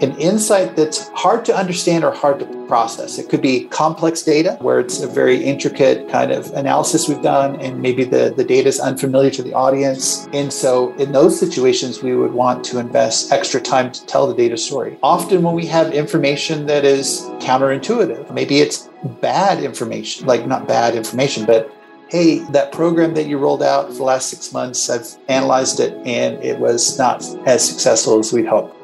[0.00, 3.18] an insight that's hard to understand or hard to process.
[3.18, 7.60] It could be complex data where it's a very intricate kind of analysis we've done,
[7.60, 10.26] and maybe the, the data is unfamiliar to the audience.
[10.32, 14.34] And so, in those situations, we would want to invest extra time to tell the
[14.34, 14.98] data story.
[15.02, 18.88] Often, when we have information that is counterintuitive, maybe it's
[19.20, 21.72] bad information, like not bad information, but
[22.08, 25.94] hey, that program that you rolled out for the last six months, I've analyzed it
[26.06, 28.83] and it was not as successful as we'd hoped.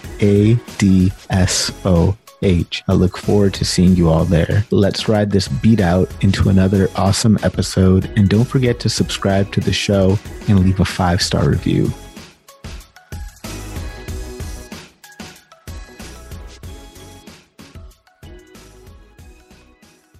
[0.21, 2.83] ADSO H.
[2.87, 4.65] I look forward to seeing you all there.
[4.69, 8.05] Let's ride this beat out into another awesome episode.
[8.15, 11.91] And don't forget to subscribe to the show and leave a five star review.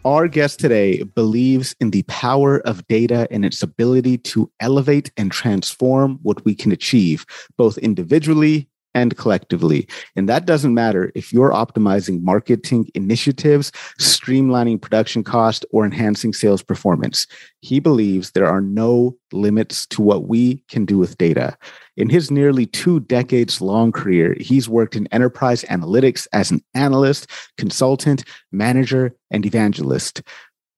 [0.04, 5.32] Our guest today believes in the power of data and its ability to elevate and
[5.32, 7.24] transform what we can achieve,
[7.56, 9.88] both individually and collectively.
[10.16, 16.64] And that doesn't matter if you're optimizing marketing initiatives, streamlining production cost, or enhancing sales
[16.64, 17.28] performance.
[17.62, 21.58] He believes there are no limits to what we can do with data.
[21.98, 27.30] In his nearly two decades long career, he's worked in enterprise analytics as an analyst,
[27.58, 30.22] consultant, manager, and evangelist.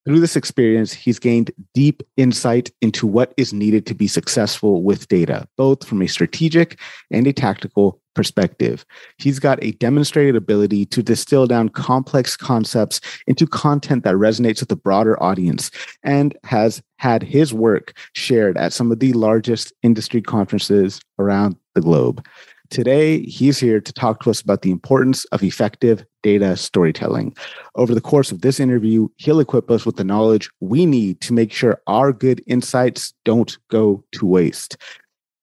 [0.06, 5.08] Through this experience, he's gained deep insight into what is needed to be successful with
[5.08, 6.78] data, both from a strategic
[7.10, 8.86] and a tactical perspective.
[9.18, 14.72] He's got a demonstrated ability to distill down complex concepts into content that resonates with
[14.72, 15.72] a broader audience
[16.04, 21.82] and has had his work shared at some of the largest industry conferences around the
[21.82, 22.26] globe.
[22.70, 27.36] Today, he's here to talk to us about the importance of effective data storytelling.
[27.76, 31.34] Over the course of this interview, he'll equip us with the knowledge we need to
[31.34, 34.78] make sure our good insights don't go to waste.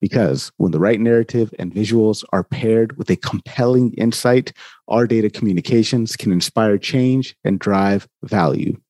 [0.00, 4.52] Because when the right narrative and visuals are paired with a compelling insight,
[4.88, 8.80] our data communications can inspire change and drive value.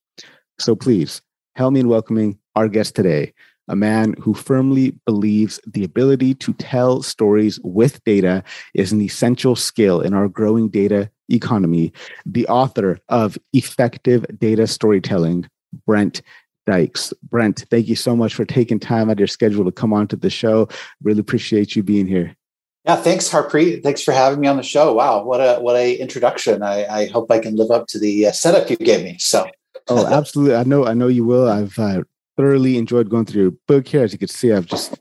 [0.58, 1.20] So please
[1.56, 3.32] help me in welcoming our guest today,
[3.68, 8.42] a man who firmly believes the ability to tell stories with data
[8.74, 11.92] is an essential skill in our growing data economy,
[12.26, 15.48] the author of Effective Data Storytelling,
[15.86, 16.20] Brent
[16.66, 17.12] Dykes.
[17.28, 20.08] Brent, thank you so much for taking time out of your schedule to come on
[20.08, 20.68] to the show.
[21.02, 22.36] Really appreciate you being here.
[22.84, 23.82] Yeah, thanks, Harpreet.
[23.82, 24.94] Thanks for having me on the show.
[24.94, 26.62] Wow, what a what a introduction.
[26.62, 29.16] I, I hope I can live up to the uh, setup you gave me.
[29.18, 29.46] So,
[29.88, 30.56] oh, absolutely.
[30.56, 31.48] I know I know you will.
[31.48, 32.02] I've uh,
[32.38, 34.02] thoroughly enjoyed going through your book here.
[34.02, 34.98] As you can see, I've just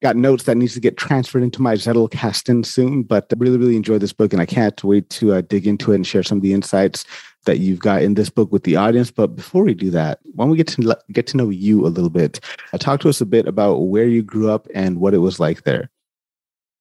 [0.00, 3.02] got notes that needs to get transferred into my Zettelkasten soon.
[3.02, 5.90] But I really, really enjoyed this book, and I can't wait to uh, dig into
[5.90, 7.04] it and share some of the insights
[7.44, 9.10] that you've got in this book with the audience.
[9.10, 11.88] But before we do that, why don't we get to get to know you a
[11.88, 12.40] little bit?
[12.72, 15.40] Uh, talk to us a bit about where you grew up and what it was
[15.40, 15.90] like there.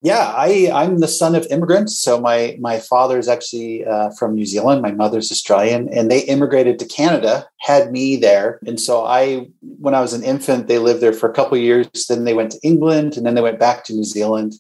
[0.03, 1.99] Yeah, I, I'm the son of immigrants.
[1.99, 4.81] So my my father is actually uh, from New Zealand.
[4.81, 8.59] My mother's Australian, and they immigrated to Canada, had me there.
[8.67, 11.87] And so I, when I was an infant, they lived there for a couple years.
[12.07, 14.53] Then they went to England, and then they went back to New Zealand.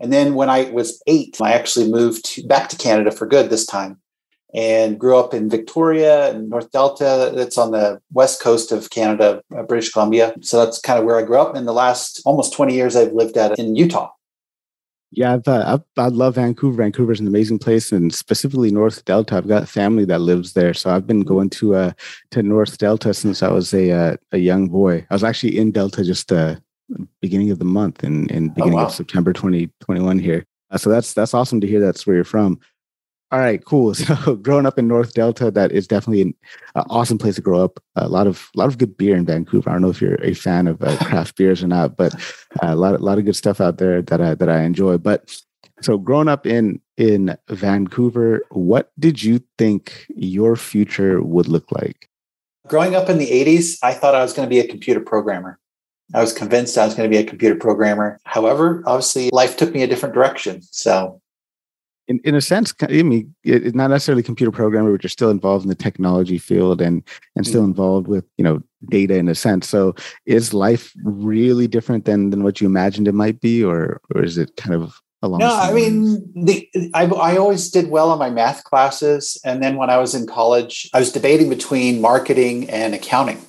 [0.00, 3.50] And then when I was eight, I actually moved to, back to Canada for good
[3.50, 4.00] this time,
[4.54, 7.32] and grew up in Victoria and North Delta.
[7.34, 10.34] That's on the west coast of Canada, uh, British Columbia.
[10.40, 11.56] So that's kind of where I grew up.
[11.56, 14.10] In the last almost 20 years, I've lived at in Utah.
[15.10, 16.82] Yeah, I've, uh, I, I love Vancouver.
[16.82, 19.36] Vancouver's an amazing place, and specifically North Delta.
[19.36, 21.92] I've got family that lives there, so I've been going to uh,
[22.32, 25.06] to North Delta since I was a uh, a young boy.
[25.08, 26.56] I was actually in Delta just uh,
[27.22, 28.86] beginning of the month in in oh, beginning oh, wow.
[28.86, 30.44] of September 2021 here.
[30.70, 31.80] Uh, so that's that's awesome to hear.
[31.80, 32.60] That's where you're from.
[33.30, 33.94] All right, cool.
[33.94, 36.34] So growing up in North Delta, that is definitely an
[36.74, 37.78] uh, awesome place to grow up.
[37.96, 39.68] A lot of lot of good beer in Vancouver.
[39.68, 42.72] I don't know if you're a fan of uh, craft beers or not, but uh,
[42.72, 44.98] a lot a lot of good stuff out there that I that I enjoy.
[44.98, 45.42] But
[45.82, 52.08] so growing up in in Vancouver, what did you think your future would look like?
[52.66, 55.58] Growing up in the 80s, I thought I was going to be a computer programmer.
[56.14, 58.18] I was convinced I was going to be a computer programmer.
[58.24, 60.62] However, obviously life took me a different direction.
[60.62, 61.20] So
[62.08, 65.64] in, in a sense, I mean, it's not necessarily computer programmer, but you're still involved
[65.64, 67.02] in the technology field and
[67.36, 67.70] and still mm-hmm.
[67.70, 69.68] involved with you know data in a sense.
[69.68, 69.94] So,
[70.24, 74.38] is life really different than than what you imagined it might be, or or is
[74.38, 75.40] it kind of along?
[75.40, 79.76] No, I mean, the I, I always did well in my math classes, and then
[79.76, 83.44] when I was in college, I was debating between marketing and accounting.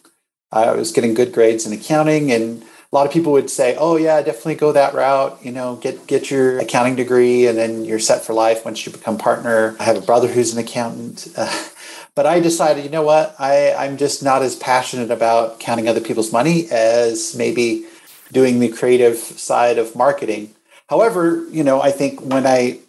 [0.52, 3.98] I was getting good grades in accounting and a lot of people would say, "Oh
[3.98, 5.40] yeah, definitely go that route.
[5.44, 8.92] You know, get get your accounting degree, and then you're set for life once you
[8.92, 11.66] become partner." I have a brother who's an accountant, uh,
[12.16, 16.02] but I decided, you know what, I I'm just not as passionate about counting other
[16.02, 17.86] people's money as maybe
[18.32, 20.56] doing the creative side of marketing.
[20.88, 22.80] However, you know, I think when I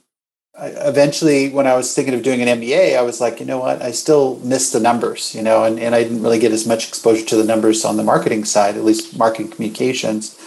[0.60, 3.80] eventually when i was thinking of doing an mba i was like you know what?
[3.82, 6.88] I still miss the numbers you know and, and i didn't really get as much
[6.88, 10.38] exposure to the numbers on the marketing side at least marketing communications.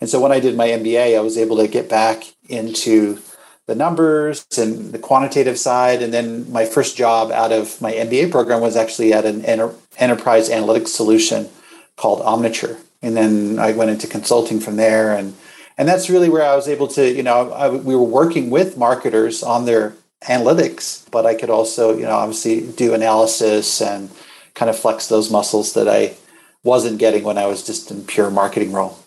[0.00, 3.18] And so when i did my mba i was able to get back into
[3.66, 6.02] the numbers and the quantitative side.
[6.02, 9.74] And then my first job out of my mba program was actually at an enter-
[9.96, 11.48] enterprise analytics solution
[11.96, 12.78] called omniture.
[13.02, 15.34] And then i went into consulting from there and
[15.76, 18.76] and that's really where I was able to, you know, I, we were working with
[18.76, 24.10] marketers on their analytics, but I could also, you know, obviously do analysis and
[24.54, 26.14] kind of flex those muscles that I
[26.62, 28.98] wasn't getting when I was just in pure marketing role.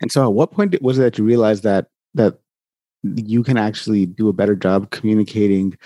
[0.00, 2.38] And so, at what point was it that you realized that that
[3.02, 5.76] you can actually do a better job communicating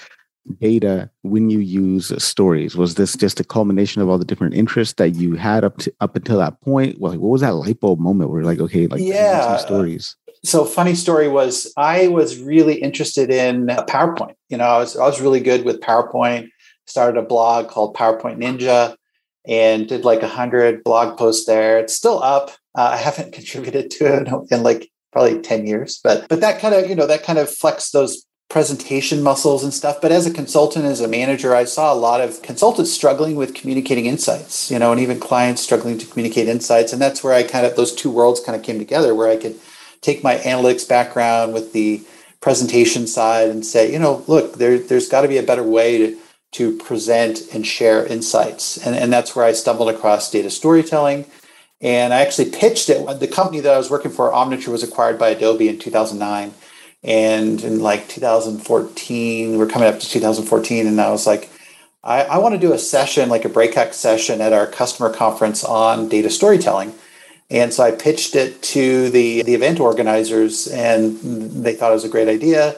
[0.61, 2.77] data when you use stories?
[2.77, 5.93] Was this just a culmination of all the different interests that you had up to
[6.01, 7.01] up until that point?
[7.01, 10.17] Well, like, what was that light bulb moment where like, okay, like yeah, stories?
[10.45, 14.35] So funny story was I was really interested in PowerPoint.
[14.49, 16.49] You know, I was I was really good with PowerPoint.
[16.87, 18.97] Started a blog called PowerPoint Ninja
[19.47, 21.79] and did like a hundred blog posts there.
[21.79, 22.51] It's still up.
[22.77, 26.75] Uh, I haven't contributed to it in like probably 10 years but but that kind
[26.75, 30.33] of you know that kind of flexed those presentation muscles and stuff but as a
[30.33, 34.79] consultant as a manager i saw a lot of consultants struggling with communicating insights you
[34.79, 36.93] know and even clients struggling to communicate insights.
[36.93, 39.37] And that's where i kind of those two worlds kind of came together where i
[39.37, 39.57] could
[40.01, 42.03] take my analytics background with the
[42.41, 45.99] presentation side and say you know look there, there's got to be a better way
[45.99, 46.19] to,
[46.53, 48.79] to present and share insights.
[48.79, 51.27] And, and that's where i stumbled across data storytelling.
[51.81, 53.05] And i actually pitched it.
[53.19, 56.55] The company that i was working for omniture was acquired by adobe in 2009
[57.07, 61.49] and in like 2014, we're coming up to 2014, and I was like,
[62.03, 65.65] I, I want to do a session, like a breakout session at our customer conference
[65.65, 66.93] on data storytelling.
[67.49, 72.05] And so I pitched it to the, the event organizers, and they thought it was
[72.05, 72.77] a great idea.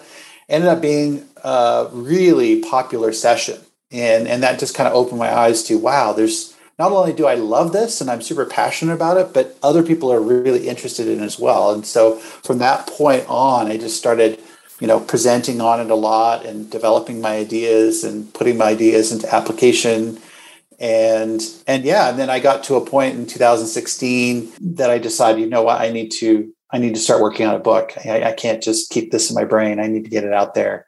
[0.51, 3.59] Ended up being a really popular session.
[3.91, 7.27] And, and that just kind of opened my eyes to wow, there's not only do
[7.27, 11.09] I love this and I'm super passionate about it, but other people are really interested
[11.09, 11.73] in it as well.
[11.73, 14.41] And so from that point on, I just started,
[14.79, 19.11] you know, presenting on it a lot and developing my ideas and putting my ideas
[19.11, 20.19] into application.
[20.79, 25.41] And and yeah, and then I got to a point in 2016 that I decided,
[25.41, 27.95] you know what, I need to I need to start working on a book.
[28.07, 29.81] I, I can't just keep this in my brain.
[29.81, 30.87] I need to get it out there.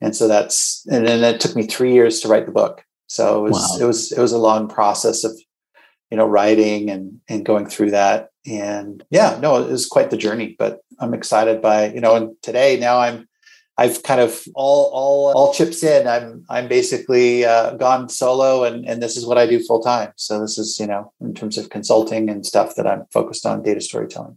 [0.00, 2.84] And so that's and then it took me three years to write the book.
[3.08, 3.84] So it was wow.
[3.84, 5.32] it was it was a long process of
[6.10, 10.16] you know writing and and going through that and yeah no it was quite the
[10.16, 13.28] journey but I'm excited by you know and today now I'm
[13.78, 16.08] I've kind of all all all chips in.
[16.08, 20.12] I'm I'm basically uh, gone solo, and and this is what I do full time.
[20.16, 23.62] So this is you know in terms of consulting and stuff that I'm focused on
[23.62, 24.36] data storytelling.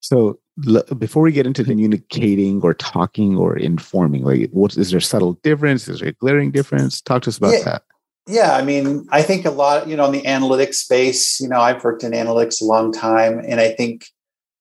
[0.00, 5.00] So l- before we get into communicating or talking or informing, like what is there
[5.00, 5.86] subtle difference?
[5.86, 7.00] Is there a glaring difference?
[7.00, 7.64] Talk to us about yeah.
[7.64, 7.82] that.
[8.26, 11.60] Yeah, I mean, I think a lot, you know, in the analytics space, you know,
[11.60, 13.38] I've worked in analytics a long time.
[13.46, 14.06] And I think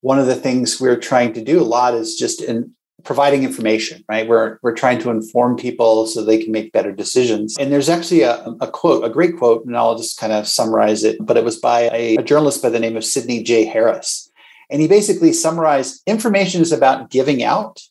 [0.01, 4.03] one of the things we're trying to do a lot is just in providing information,
[4.09, 4.27] right?
[4.27, 7.55] We're, we're trying to inform people so they can make better decisions.
[7.57, 11.03] And there's actually a, a quote, a great quote, and I'll just kind of summarize
[11.03, 13.65] it, but it was by a, a journalist by the name of Sydney J.
[13.65, 14.29] Harris.
[14.69, 17.81] And he basically summarized information is about giving out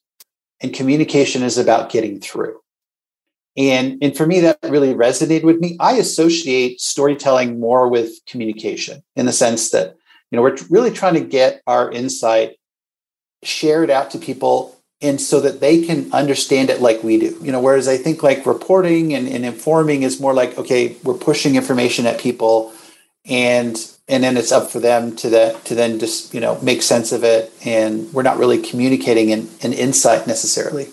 [0.61, 2.59] and communication is about getting through.
[3.57, 5.77] And, and for me, that really resonated with me.
[5.79, 9.97] I associate storytelling more with communication in the sense that,
[10.31, 12.57] you know, we're really trying to get our insight
[13.43, 17.37] shared out to people and so that they can understand it like we do.
[17.43, 21.15] You know, whereas I think like reporting and, and informing is more like, okay, we're
[21.15, 22.73] pushing information at people
[23.25, 23.77] and
[24.09, 27.13] and then it's up for them to that to then just, you know, make sense
[27.13, 27.53] of it.
[27.65, 30.89] And we're not really communicating an, an insight necessarily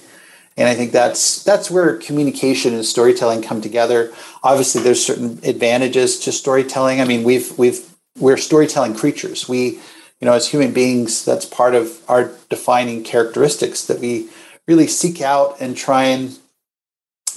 [0.59, 4.13] and i think that's that's where communication and storytelling come together.
[4.43, 7.01] Obviously there's certain advantages to storytelling.
[7.01, 7.81] I mean we've we've
[8.19, 9.49] we're storytelling creatures.
[9.49, 9.79] We
[10.19, 14.29] you know as human beings that's part of our defining characteristics that we
[14.67, 16.37] really seek out and try and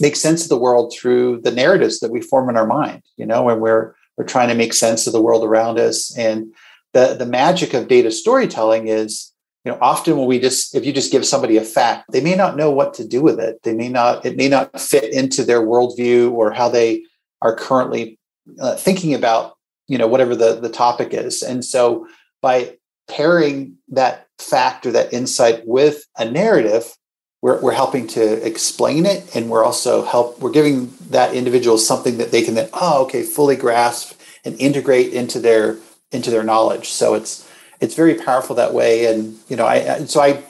[0.00, 3.26] make sense of the world through the narratives that we form in our mind, you
[3.26, 6.16] know, and we're we're trying to make sense of the world around us.
[6.16, 6.52] And
[6.92, 9.31] the the magic of data storytelling is,
[9.64, 12.34] you know, often when we just if you just give somebody a fact, they may
[12.34, 13.62] not know what to do with it.
[13.62, 17.04] They may not it may not fit into their worldview or how they
[17.40, 18.18] are currently
[18.60, 21.42] uh, thinking about you know whatever the the topic is.
[21.42, 22.08] And so
[22.40, 22.76] by
[23.08, 26.96] pairing that fact or that insight with a narrative
[27.42, 32.18] we're, we're helping to explain it and we're also help we're giving that individual something
[32.18, 35.76] that they can then oh okay fully grasp and integrate into their
[36.10, 37.48] into their knowledge so it's
[37.82, 40.42] it's very powerful that way and you know i so i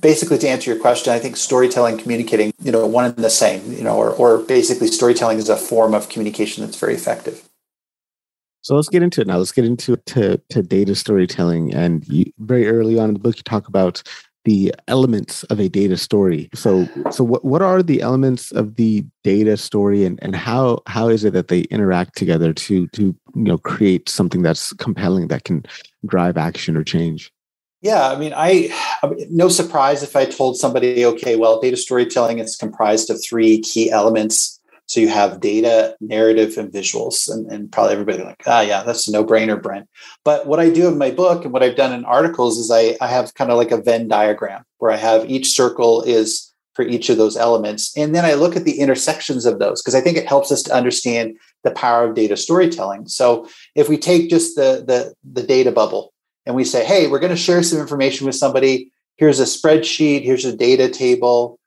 [0.00, 3.72] basically to answer your question i think storytelling communicating you know one and the same
[3.72, 7.48] you know or, or basically storytelling is a form of communication that's very effective
[8.62, 9.38] so let's get into it now.
[9.38, 11.72] Let's get into to, to data storytelling.
[11.72, 14.02] And you, very early on in the book, you talk about
[14.44, 16.48] the elements of a data story.
[16.54, 21.08] So, so what, what are the elements of the data story, and, and how how
[21.08, 25.44] is it that they interact together to to you know create something that's compelling that
[25.44, 25.64] can
[26.06, 27.32] drive action or change?
[27.80, 31.76] Yeah, I mean, I, I mean, no surprise if I told somebody, okay, well, data
[31.76, 37.46] storytelling is comprised of three key elements so you have data, narrative, and visuals, and,
[37.52, 39.86] and probably everybody like, ah, yeah, that's a no-brainer, Brent.
[40.24, 42.96] But what I do in my book and what I've done in articles is I,
[43.04, 46.86] I have kind of like a Venn diagram where I have each circle is for
[46.86, 50.00] each of those elements, and then I look at the intersections of those because I
[50.00, 53.08] think it helps us to understand the power of data storytelling.
[53.08, 56.12] So if we take just the the, the data bubble
[56.46, 58.92] and we say, hey, we're going to share some information with somebody.
[59.16, 60.22] Here's a spreadsheet.
[60.22, 61.58] Here's a data table.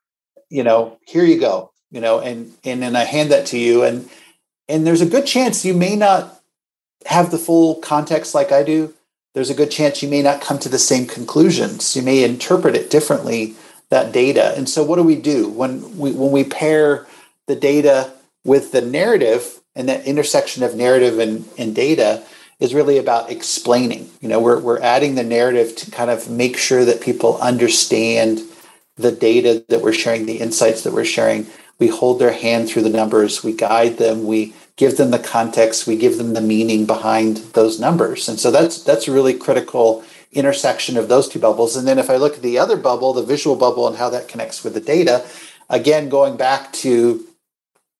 [0.50, 3.84] You know, here you go you know, and and then I hand that to you,
[3.84, 4.10] and
[4.68, 6.42] and there's a good chance you may not
[7.06, 8.94] have the full context like I do.
[9.34, 11.96] There's a good chance you may not come to the same conclusions.
[11.96, 13.56] You may interpret it differently
[13.90, 14.54] that data.
[14.56, 17.06] And so, what do we do when we when we pair
[17.48, 18.14] the data
[18.46, 22.24] with the narrative and that intersection of narrative and, and data?
[22.60, 24.08] is really about explaining.
[24.22, 28.40] You know, we're, we're adding the narrative to kind of make sure that people understand
[28.98, 31.48] the data that we're sharing, the insights that we're sharing,
[31.80, 35.88] we hold their hand through the numbers, we guide them, we give them the context,
[35.88, 38.30] we give them the meaning behind those numbers.
[38.30, 41.76] And so that's that's a really critical intersection of those two bubbles.
[41.76, 44.28] And then if I look at the other bubble, the visual bubble and how that
[44.28, 45.26] connects with the data,
[45.70, 47.26] again going back to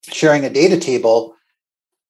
[0.04, 1.36] sharing a data table,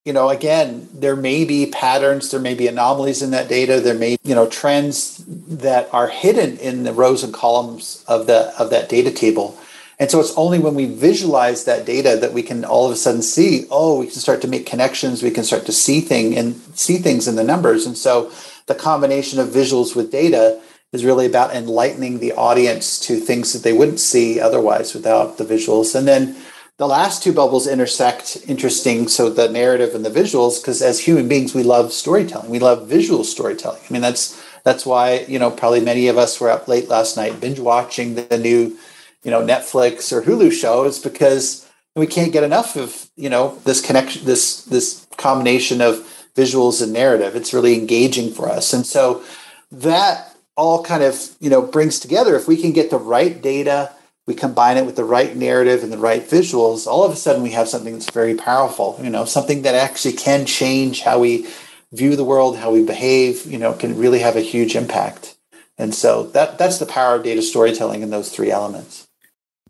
[0.05, 3.97] you know, again, there may be patterns, there may be anomalies in that data, there
[3.97, 8.69] may, you know, trends that are hidden in the rows and columns of the of
[8.71, 9.57] that data table
[10.01, 12.95] and so it's only when we visualize that data that we can all of a
[12.95, 16.35] sudden see, oh, we can start to make connections, we can start to see thing
[16.35, 17.85] and see things in the numbers.
[17.85, 18.31] And so
[18.65, 20.59] the combination of visuals with data
[20.91, 25.43] is really about enlightening the audience to things that they wouldn't see otherwise without the
[25.43, 25.93] visuals.
[25.93, 26.35] And then
[26.77, 31.27] the last two bubbles intersect interesting so the narrative and the visuals because as human
[31.27, 32.49] beings we love storytelling.
[32.49, 33.81] We love visual storytelling.
[33.89, 37.17] I mean that's that's why you know probably many of us were up late last
[37.17, 38.77] night binge watching the new
[39.23, 43.81] you know Netflix or Hulu shows because we can't get enough of you know this
[43.81, 47.35] connection this this combination of visuals and narrative.
[47.35, 48.73] It's really engaging for us.
[48.73, 49.23] And so
[49.71, 53.91] that all kind of you know brings together if we can get the right data
[54.27, 57.41] we combine it with the right narrative and the right visuals all of a sudden
[57.41, 61.47] we have something that's very powerful you know something that actually can change how we
[61.91, 65.37] view the world how we behave you know can really have a huge impact.
[65.77, 69.07] And so that that's the power of data storytelling in those three elements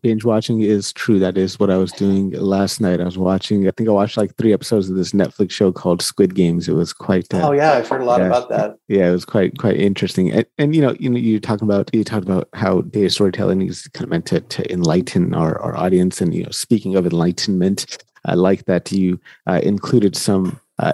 [0.02, 1.20] binge watching is true.
[1.20, 3.00] That is what I was doing last night.
[3.00, 3.68] I was watching.
[3.68, 6.68] I think I watched like three episodes of this Netflix show called Squid Games.
[6.68, 7.34] It was quite.
[7.34, 8.78] Uh, oh yeah, I've heard a lot yeah, about that.
[8.88, 10.32] Yeah, it was quite quite interesting.
[10.32, 13.62] And, and, you know, you know, you talk about you talked about how data storytelling
[13.62, 16.22] is kind of meant to, to enlighten our, our audience.
[16.22, 20.94] And you know, speaking of enlightenment, I like that you uh, included some uh,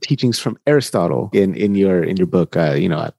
[0.00, 2.56] teachings from Aristotle in in your in your book.
[2.56, 3.10] Uh, you know,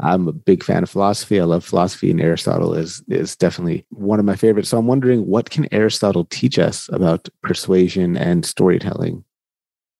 [0.00, 1.40] I'm a big fan of philosophy.
[1.40, 4.68] I love philosophy, and Aristotle is is definitely one of my favorites.
[4.68, 9.24] So I'm wondering, what can Aristotle teach us about persuasion and storytelling?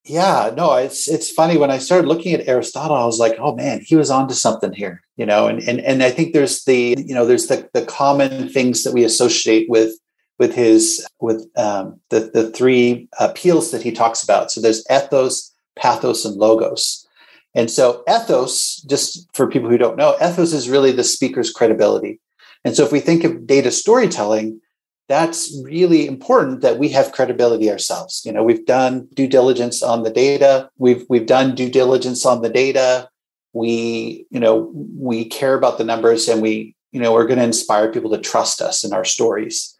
[0.04, 3.54] Yeah, no, it's it's funny when I started looking at Aristotle, I was like, oh
[3.54, 5.48] man, he was onto something here, you know.
[5.48, 8.94] And and and I think there's the you know there's the the common things that
[8.94, 9.92] we associate with
[10.38, 14.50] with his with um, the the three appeals that he talks about.
[14.50, 17.06] So there's ethos, pathos, and logos.
[17.54, 22.20] And so, ethos, just for people who don't know, ethos is really the speaker's credibility.
[22.64, 24.60] And so, if we think of data storytelling,
[25.08, 28.22] that's really important that we have credibility ourselves.
[28.24, 30.68] You know, we've done due diligence on the data.
[30.76, 33.08] We've we've done due diligence on the data.
[33.54, 37.44] We, you know, we care about the numbers and we, you know, we're going to
[37.44, 39.74] inspire people to trust us in our stories.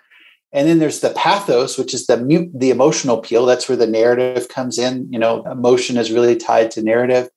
[0.52, 3.44] And then there's the pathos, which is the mute, the emotional appeal.
[3.44, 5.12] That's where the narrative comes in.
[5.12, 7.28] You know, emotion is really tied to narrative.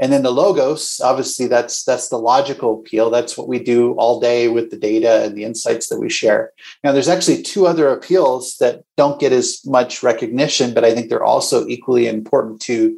[0.00, 3.10] And then the logos, obviously, that's that's the logical appeal.
[3.10, 6.52] That's what we do all day with the data and the insights that we share.
[6.84, 11.08] Now, there's actually two other appeals that don't get as much recognition, but I think
[11.08, 12.96] they're also equally important to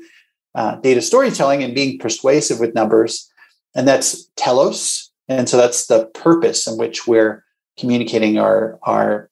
[0.55, 3.31] uh, data storytelling and being persuasive with numbers.
[3.75, 7.45] And that's telos, and so that's the purpose in which we're
[7.79, 9.31] communicating our our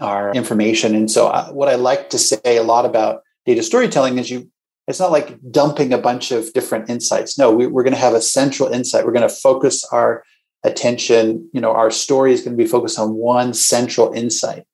[0.00, 0.94] our information.
[0.94, 4.50] And so, uh, what I like to say a lot about data storytelling is you.
[4.86, 7.38] It's not like dumping a bunch of different insights.
[7.38, 9.04] No, we, we're going to have a central insight.
[9.04, 10.22] We're going to focus our
[10.62, 11.48] attention.
[11.52, 14.64] You know, our story is going to be focused on one central insight,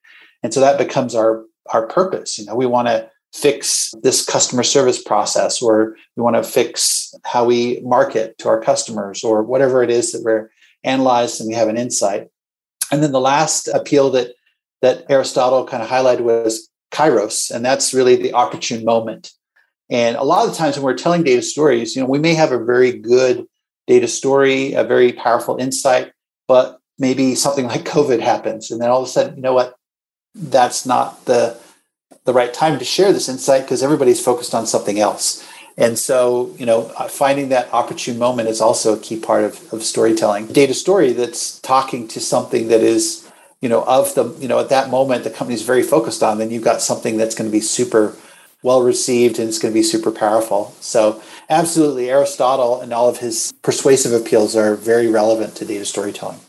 [0.42, 2.38] and so that becomes our our purpose.
[2.38, 7.14] You know, we want to fix this customer service process, or we want to fix
[7.25, 10.50] how we market to our customers, or whatever it is that we're
[10.85, 12.28] analyzed and we have an insight.
[12.90, 14.35] And then the last appeal that
[14.83, 19.33] that Aristotle kind of highlighted was kairos, and that's really the opportune moment.
[19.92, 22.32] And a lot of the times when we're telling data stories, you know, we may
[22.34, 23.46] have a very good
[23.87, 26.12] data story, a very powerful insight,
[26.49, 29.76] but maybe something like COVID happens, and then all of a sudden, you know what?
[30.34, 31.58] That's not the
[32.25, 35.46] the right time to share this insight because everybody's focused on something else.
[35.76, 39.72] And so, you know, uh, finding that opportune moment is also a key part of,
[39.72, 40.46] of storytelling.
[40.46, 43.28] Data story that's talking to something that is
[43.61, 46.50] you know, of the, you know, at that moment the company's very focused on, then
[46.50, 48.16] you've got something that's going to be super
[48.62, 50.75] well received and it's going to be super powerful.
[50.81, 56.40] So, absolutely, Aristotle and all of his persuasive appeals are very relevant to data storytelling.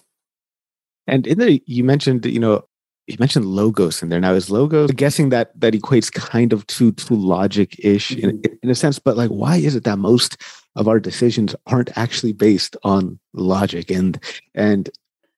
[1.07, 2.63] And in the, you mentioned, you know,
[3.07, 4.21] you mentioned logos in there.
[4.21, 8.29] Now, is logos I'm guessing that that equates kind of to to logic ish mm-hmm.
[8.29, 10.41] in, in a sense, but like, why is it that most
[10.75, 14.19] of our decisions aren't actually based on logic and
[14.55, 14.89] and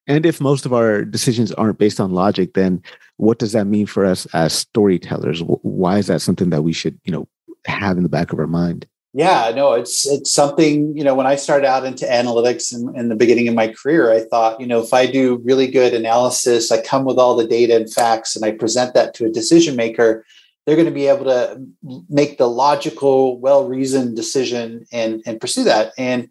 [0.08, 2.82] and if most of our decisions aren't based on logic, then
[3.18, 5.42] what does that mean for us as storytellers?
[5.44, 7.28] Why is that something that we should, you know,
[7.66, 8.88] have in the back of our mind?
[9.14, 13.08] Yeah, no, it's it's something, you know, when I started out into analytics in, in,
[13.08, 16.70] the beginning of my career, I thought, you know, if I do really good analysis,
[16.70, 19.78] I come with all the data and facts and I present that to a decision
[19.78, 20.26] maker,
[20.66, 21.66] they're going to be able to
[22.10, 25.94] make the logical, well-reasoned decision and and pursue that.
[25.98, 26.28] And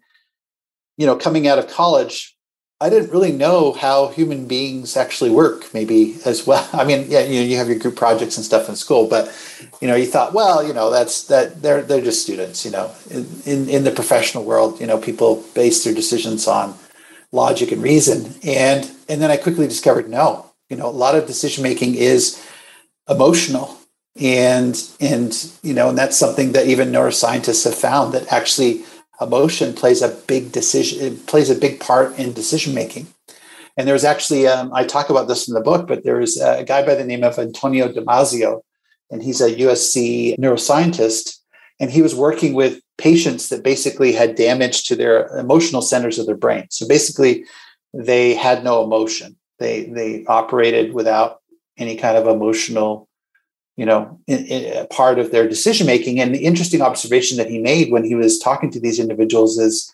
[0.97, 2.34] you know, coming out of college,
[2.81, 6.67] I didn't really know how human beings actually work, maybe as well.
[6.73, 9.33] I mean, yeah, you know, you have your group projects and stuff in school, but
[9.81, 12.91] you know, you thought, well, you know, that's that they're they're just students, you know.
[13.09, 16.75] In, in the professional world, you know, people base their decisions on
[17.31, 18.33] logic and reason.
[18.43, 22.43] And and then I quickly discovered no, you know, a lot of decision making is
[23.07, 23.77] emotional.
[24.19, 28.83] And and you know, and that's something that even neuroscientists have found that actually
[29.21, 33.07] emotion plays a big decision it plays a big part in decision making
[33.77, 36.85] and there's actually um, i talk about this in the book but there's a guy
[36.85, 38.61] by the name of antonio damasio
[39.11, 41.39] and he's a usc neuroscientist
[41.79, 46.25] and he was working with patients that basically had damage to their emotional centers of
[46.25, 46.67] their brain.
[46.69, 47.45] So basically
[47.93, 49.35] they had no emotion.
[49.59, 51.41] They they operated without
[51.77, 53.07] any kind of emotional
[53.75, 56.19] you know, in, in, part of their decision making.
[56.19, 59.93] And the interesting observation that he made when he was talking to these individuals is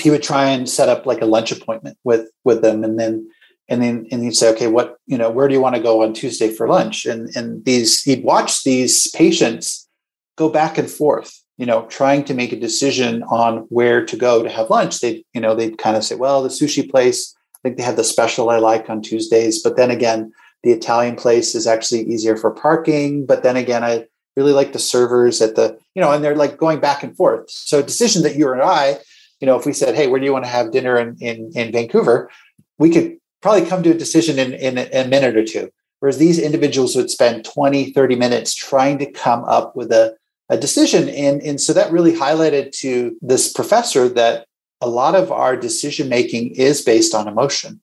[0.00, 3.28] he would try and set up like a lunch appointment with with them, and then
[3.68, 6.02] and then and he'd say, okay, what you know, where do you want to go
[6.02, 7.04] on Tuesday for lunch?
[7.04, 9.88] And and these he'd watch these patients
[10.36, 11.38] go back and forth.
[11.58, 15.00] You know, trying to make a decision on where to go to have lunch.
[15.00, 17.96] They, you know, they'd kind of say, "Well, the sushi place, I think they have
[17.96, 20.32] the special I like on Tuesdays." But then again,
[20.62, 23.26] the Italian place is actually easier for parking.
[23.26, 26.56] But then again, I really like the servers at the, you know, and they're like
[26.56, 27.50] going back and forth.
[27.50, 28.98] So a decision that you and I,
[29.40, 31.50] you know, if we said, hey, where do you want to have dinner in, in,
[31.54, 32.30] in Vancouver?
[32.78, 35.70] We could probably come to a decision in, in a minute or two.
[35.98, 40.16] Whereas these individuals would spend 20, 30 minutes trying to come up with a,
[40.48, 41.08] a decision.
[41.08, 44.46] And, and so that really highlighted to this professor that
[44.80, 47.80] a lot of our decision making is based on emotion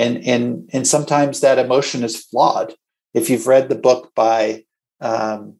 [0.00, 2.74] and and and sometimes that emotion is flawed.
[3.12, 4.64] If you've read the book by
[5.00, 5.56] um,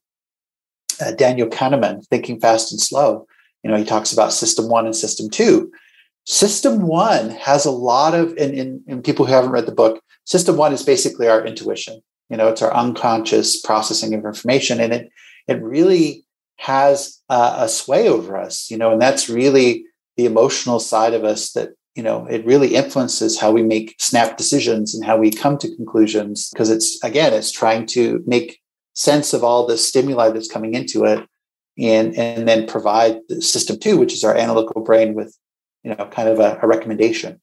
[1.00, 3.26] uh, Daniel Kahneman, Thinking Fast and Slow,
[3.62, 5.70] you know he talks about System One and System Two.
[6.26, 10.02] System One has a lot of, and, and, and people who haven't read the book,
[10.24, 12.00] System One is basically our intuition.
[12.28, 15.10] You know, it's our unconscious processing of information, and it
[15.48, 16.24] it really
[16.56, 18.70] has uh, a sway over us.
[18.70, 19.84] You know, and that's really
[20.16, 24.36] the emotional side of us that you know it really influences how we make snap
[24.36, 28.60] decisions and how we come to conclusions because it's again it's trying to make
[28.94, 31.26] sense of all the stimuli that's coming into it
[31.78, 35.36] and and then provide the system two which is our analytical brain with
[35.82, 37.40] you know kind of a, a recommendation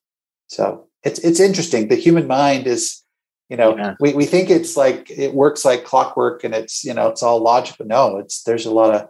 [0.47, 3.03] so it's it's interesting the human mind is
[3.49, 3.95] You know, yeah.
[4.03, 7.39] we, we think it's like it works like clockwork and it's, you know, it's all
[7.39, 7.85] logical.
[7.85, 9.07] No, it's there's a lot of,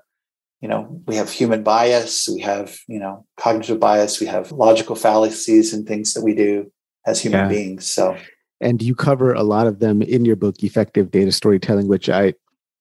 [0.61, 4.95] you know, we have human bias, we have, you know, cognitive bias, we have logical
[4.95, 6.71] fallacies and things that we do
[7.05, 7.47] as human yeah.
[7.47, 7.85] beings.
[7.85, 8.17] So
[8.59, 12.33] and you cover a lot of them in your book effective data storytelling which i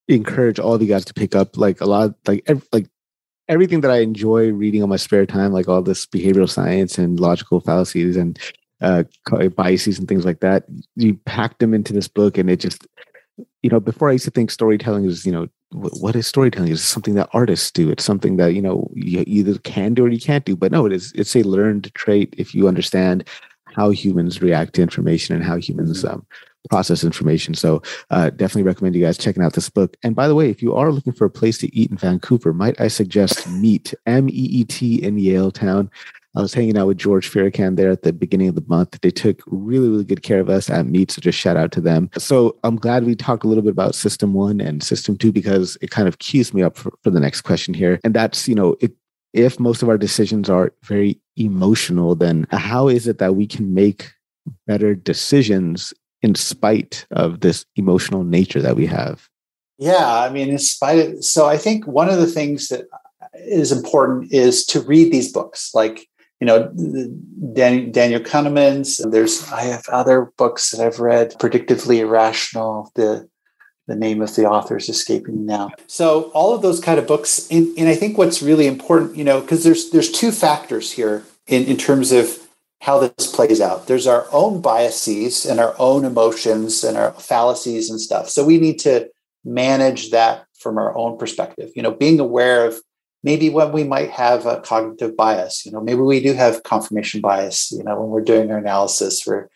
[0.08, 2.88] encourage all of you guys to pick up like a lot like ev- like
[3.48, 7.20] everything that i enjoy reading on my spare time like all this behavioral science and
[7.20, 8.38] logical fallacies and
[8.82, 9.04] uh,
[9.56, 10.64] biases and things like that
[10.96, 12.86] you packed them into this book and it just
[13.62, 16.82] you know before i used to think storytelling is you know what is storytelling is
[16.82, 20.20] something that artists do it's something that you know you either can do or you
[20.20, 23.26] can't do but no it is it's a learned trait if you understand
[23.74, 26.14] how humans react to information and how humans mm-hmm.
[26.14, 26.26] um,
[26.68, 27.54] process information.
[27.54, 29.96] So uh, definitely recommend you guys checking out this book.
[30.02, 32.52] And by the way, if you are looking for a place to eat in Vancouver,
[32.52, 35.90] might I suggest Meet, M E E T in Yaletown.
[36.36, 39.00] I was hanging out with George Firican there at the beginning of the month.
[39.00, 41.10] They took really, really good care of us at Meet.
[41.10, 42.10] So just shout out to them.
[42.18, 45.78] So I'm glad we talked a little bit about system one and system two because
[45.80, 47.98] it kind of cues me up for, for the next question here.
[48.04, 48.92] And that's, you know, it
[49.32, 53.74] if most of our decisions are very emotional, then how is it that we can
[53.74, 54.10] make
[54.66, 59.28] better decisions in spite of this emotional nature that we have?
[59.78, 62.86] Yeah, I mean, in spite of, so I think one of the things that
[63.34, 66.08] is important is to read these books, like,
[66.40, 66.70] you know,
[67.54, 68.98] Daniel, Daniel Kahneman's.
[68.98, 73.28] There's, I have other books that I've read, Predictably Irrational, the
[73.88, 75.70] the name of the author is escaping now.
[75.86, 79.22] So all of those kind of books, and, and I think what's really important, you
[79.22, 82.36] know, because there's there's two factors here in, in terms of
[82.80, 83.86] how this plays out.
[83.86, 88.28] There's our own biases and our own emotions and our fallacies and stuff.
[88.28, 89.08] So we need to
[89.44, 91.70] manage that from our own perspective.
[91.76, 92.80] You know, being aware of
[93.26, 95.66] maybe when we might have a cognitive bias.
[95.66, 97.72] You know, maybe we do have confirmation bias.
[97.72, 99.48] You know, when we're doing our analysis, we're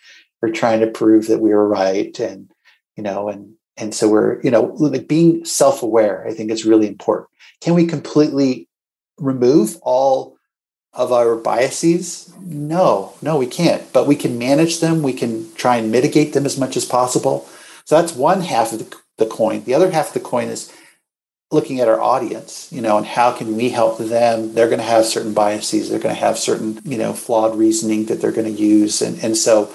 [0.42, 2.50] we're trying to prove that we were right, and
[2.96, 6.26] you know, and and so we're you know like being self-aware.
[6.26, 7.28] I think is really important.
[7.60, 8.68] Can we completely
[9.18, 10.36] remove all
[10.92, 12.32] of our biases?
[12.40, 13.84] No, no, we can't.
[13.92, 15.02] But we can manage them.
[15.02, 17.48] We can try and mitigate them as much as possible.
[17.84, 19.62] So that's one half of the, the coin.
[19.62, 20.72] The other half of the coin is
[21.52, 24.54] looking at our audience, you know, and how can we help them?
[24.54, 25.90] They're going to have certain biases.
[25.90, 29.02] They're going to have certain, you know, flawed reasoning that they're going to use.
[29.02, 29.72] And, and so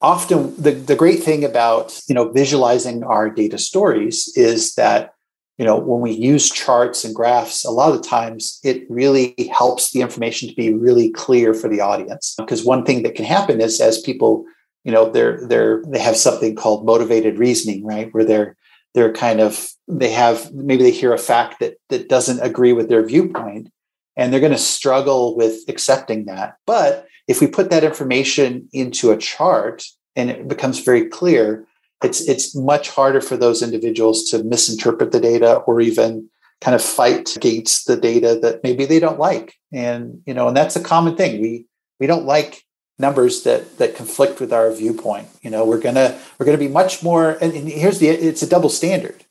[0.00, 5.14] often the, the great thing about, you know, visualizing our data stories is that
[5.58, 9.34] you know when we use charts and graphs a lot of the times it really
[9.52, 13.26] helps the information to be really clear for the audience because one thing that can
[13.26, 14.46] happen is as people
[14.84, 18.56] you know they're they're they have something called motivated reasoning right where they're
[18.94, 22.88] they're kind of they have maybe they hear a fact that that doesn't agree with
[22.88, 23.70] their viewpoint
[24.16, 26.56] and they're going to struggle with accepting that.
[26.66, 29.84] But if we put that information into a chart
[30.16, 31.66] and it becomes very clear
[32.02, 36.28] it's it's much harder for those individuals to misinterpret the data or even
[36.60, 39.54] kind of fight against the data that maybe they don't like.
[39.72, 41.40] And you know and that's a common thing.
[41.40, 41.66] We
[41.98, 42.64] we don't like
[43.00, 47.02] numbers that that conflict with our viewpoint you know we're gonna we're gonna be much
[47.02, 49.24] more and, and here's the it's a double standard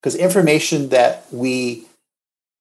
[0.00, 1.86] because information that we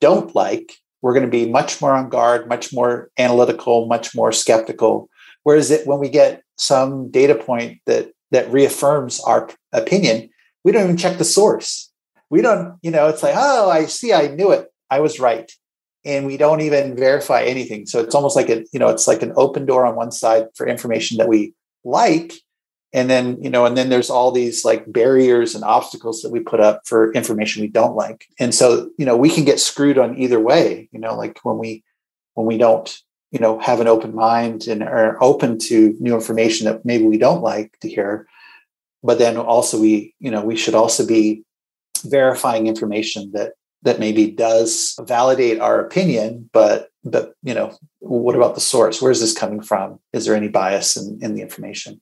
[0.01, 4.32] don't like we're going to be much more on guard much more analytical much more
[4.32, 5.08] skeptical
[5.43, 10.30] whereas it when we get some data point that that reaffirms our opinion,
[10.63, 11.91] we don't even check the source.
[12.30, 14.67] We don't, you know, it's like, oh, I see, I knew it.
[14.89, 15.51] I was right.
[16.06, 17.88] And we don't even verify anything.
[17.88, 20.48] So it's almost like a, you know, it's like an open door on one side
[20.56, 22.34] for information that we like.
[22.94, 26.39] And then, you know, and then there's all these like barriers and obstacles that we
[26.39, 28.26] put up for information we don't like.
[28.39, 31.58] And so, you know, we can get screwed on either way, you know, like when
[31.58, 31.84] we
[32.36, 36.65] when we don't you know have an open mind and are open to new information
[36.65, 38.28] that maybe we don't like to hear
[39.04, 41.44] but then also we you know we should also be
[42.06, 43.54] verifying information that
[43.86, 49.02] that maybe does validate our opinion but but you know what about the source?
[49.02, 50.00] Where's this coming from?
[50.13, 52.02] Is there any bias in, in the information?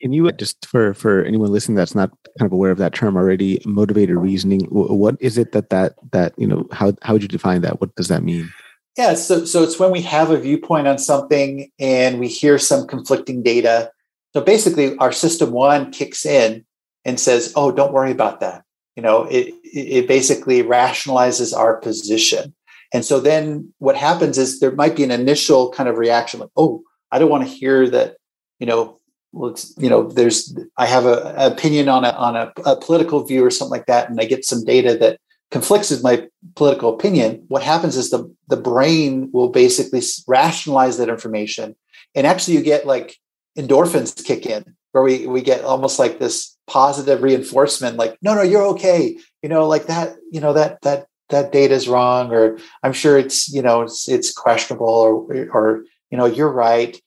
[0.00, 3.16] Can you just for for anyone listening that's not kind of aware of that term
[3.16, 7.28] already motivated reasoning what is it that that that you know how how would you
[7.28, 7.80] define that?
[7.80, 8.50] What does that mean?
[8.96, 12.86] Yeah, so so it's when we have a viewpoint on something and we hear some
[12.86, 13.92] conflicting data.
[14.32, 16.64] So basically, our system one kicks in
[17.04, 18.64] and says, "Oh, don't worry about that."
[18.96, 22.54] You know, it it basically rationalizes our position.
[22.92, 26.50] And so then what happens is there might be an initial kind of reaction like,
[26.56, 28.16] "Oh, I don't want to hear that."
[28.58, 29.00] You know,
[29.34, 33.24] it's, you know, there's I have a, an opinion on a on a, a political
[33.24, 36.94] view or something like that, and I get some data that conflicts with my political
[36.94, 41.74] opinion, what happens is the, the brain will basically rationalize that information.
[42.14, 43.16] And actually, you get like
[43.58, 44.76] endorphins kick in.
[44.92, 49.48] Where we we get almost like this positive reinforcement like no no you're okay you
[49.48, 53.48] know like that you know that that that data is wrong or i'm sure it's
[53.52, 57.00] you know it's it's questionable or or you know you're right.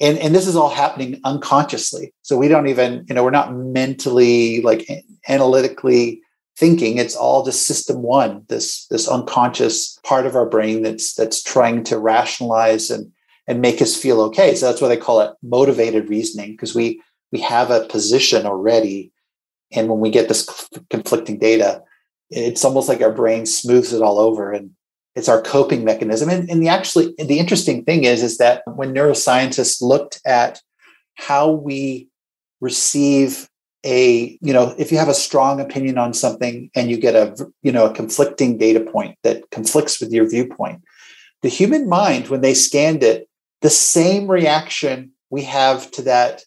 [0.00, 2.12] And and this is all happening unconsciously.
[2.22, 4.88] So we don't even you know we're not mentally like
[5.28, 6.20] analytically
[6.56, 6.98] thinking.
[6.98, 11.84] It's all just system one this this unconscious part of our brain that's that's trying
[11.84, 13.12] to rationalize and
[13.46, 14.54] and make us feel okay.
[14.54, 17.00] So that's why they call it motivated reasoning because we
[17.32, 19.12] we have a position already.
[19.72, 20.48] And when we get this
[20.90, 21.82] conflicting data
[22.30, 24.70] it's almost like our brain smooths it all over and
[25.14, 26.28] it's our coping mechanism.
[26.28, 30.60] And, and the actually the interesting thing is is that when neuroscientists looked at
[31.14, 32.08] how we
[32.60, 33.48] receive
[33.84, 37.50] a you know if you have a strong opinion on something and you get a
[37.62, 40.82] you know a conflicting data point that conflicts with your viewpoint
[41.42, 43.28] the human mind when they scanned it
[43.60, 46.42] the same reaction we have to that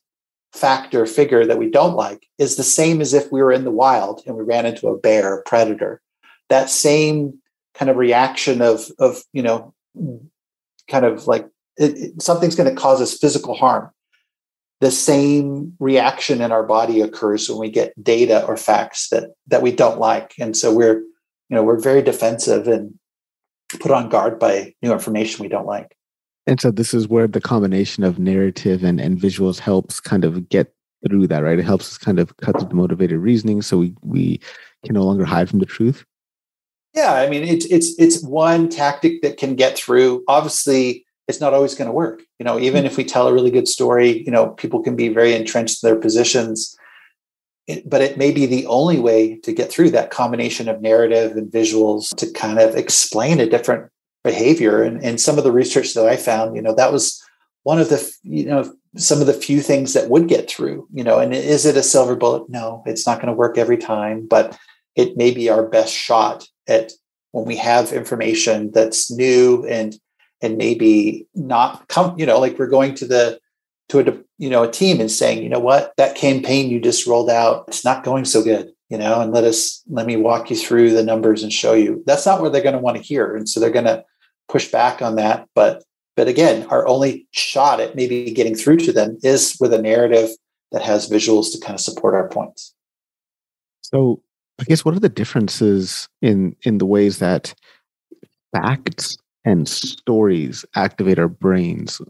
[0.53, 3.71] factor figure that we don't like is the same as if we were in the
[3.71, 6.01] wild and we ran into a bear a predator.
[6.49, 7.39] That same
[7.75, 9.73] kind of reaction of of you know
[10.88, 13.91] kind of like it, it, something's going to cause us physical harm.
[14.81, 19.62] The same reaction in our body occurs when we get data or facts that that
[19.62, 20.33] we don't like.
[20.39, 22.97] And so we're you know we're very defensive and
[23.79, 25.95] put on guard by new information we don't like
[26.49, 30.49] and so this is where the combination of narrative and, and visuals helps kind of
[30.49, 30.73] get
[31.07, 33.95] through that right it helps us kind of cut through the motivated reasoning so we
[34.03, 34.39] we
[34.83, 36.05] can no longer hide from the truth
[36.93, 41.53] yeah i mean it's it's it's one tactic that can get through obviously it's not
[41.53, 42.23] always going to work.
[42.39, 45.09] You know, even if we tell a really good story, you know, people can be
[45.09, 46.75] very entrenched in their positions.
[47.85, 51.51] but it may be the only way to get through that combination of narrative and
[51.51, 53.91] visuals to kind of explain a different
[54.23, 54.84] behavior.
[54.84, 57.23] And, and some of the research that I found, you know, that was
[57.63, 61.03] one of the, you know, some of the few things that would get through, you
[61.03, 62.49] know, and is it a silver bullet?
[62.49, 64.58] No, it's not going to work every time, but
[64.95, 66.91] it may be our best shot at
[67.32, 69.95] when we have information that's new and
[70.41, 73.39] and maybe not come you know like we're going to the
[73.89, 77.08] to a you know a team and saying you know what that campaign you just
[77.08, 80.49] rolled out it's not going so good you know and let us let me walk
[80.49, 83.04] you through the numbers and show you that's not what they're going to want to
[83.04, 84.04] hear and so they're going to
[84.47, 85.84] push back on that but
[86.15, 90.30] but again our only shot at maybe getting through to them is with a narrative
[90.71, 92.73] that has visuals to kind of support our points
[93.82, 94.21] so
[94.60, 97.54] i guess what are the differences in in the ways that
[98.54, 102.02] facts and stories activate our brains.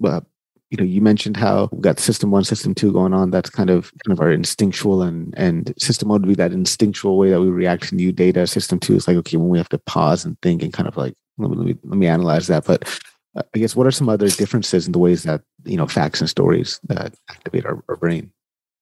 [0.00, 0.24] But
[0.70, 3.30] you know, you mentioned how we've got system one, system two going on.
[3.30, 7.16] That's kind of kind of our instinctual and and system one would be that instinctual
[7.16, 8.46] way that we react to new data.
[8.46, 10.96] System two is like okay, when we have to pause and think and kind of
[10.96, 12.66] like let me let me, let me analyze that.
[12.66, 12.86] But
[13.34, 16.20] uh, I guess what are some other differences in the ways that you know facts
[16.20, 18.30] and stories that activate our, our brain?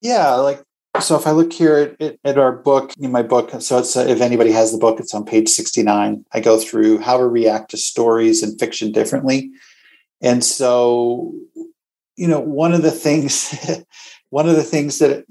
[0.03, 0.63] Yeah, like
[1.01, 4.07] so if I look here at, at, our book, in my book, so it's uh,
[4.09, 6.25] if anybody has the book, it's on page 69.
[6.33, 9.51] I go through how to react to stories and fiction differently.
[10.21, 11.35] And so,
[12.17, 13.55] you know, one of the things,
[14.31, 15.25] one of the things that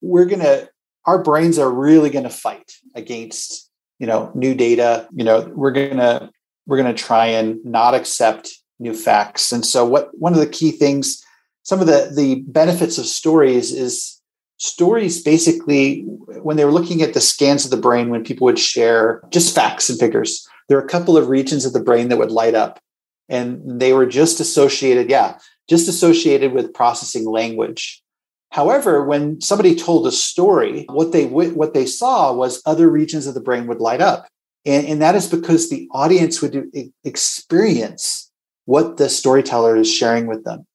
[0.00, 0.68] we're going to,
[1.06, 5.08] our brains are really going to fight against, you know, new data.
[5.12, 6.30] You know, we're going to,
[6.66, 9.52] we're going to try and not accept new facts.
[9.52, 11.22] And so what, one of the key things,
[11.62, 14.20] some of the, the benefits of stories is
[14.58, 16.02] stories basically
[16.42, 19.54] when they were looking at the scans of the brain when people would share just
[19.54, 22.54] facts and figures there are a couple of regions of the brain that would light
[22.54, 22.80] up
[23.28, 25.36] and they were just associated yeah
[25.68, 28.02] just associated with processing language.
[28.50, 33.34] However when somebody told a story what they what they saw was other regions of
[33.34, 34.28] the brain would light up.
[34.66, 36.70] And, and that is because the audience would
[37.02, 38.30] experience
[38.64, 40.66] what the storyteller is sharing with them.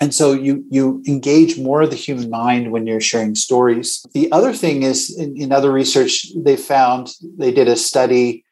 [0.00, 4.04] And so you you engage more of the human mind when you're sharing stories.
[4.12, 8.44] The other thing is in, in other research they found they did a study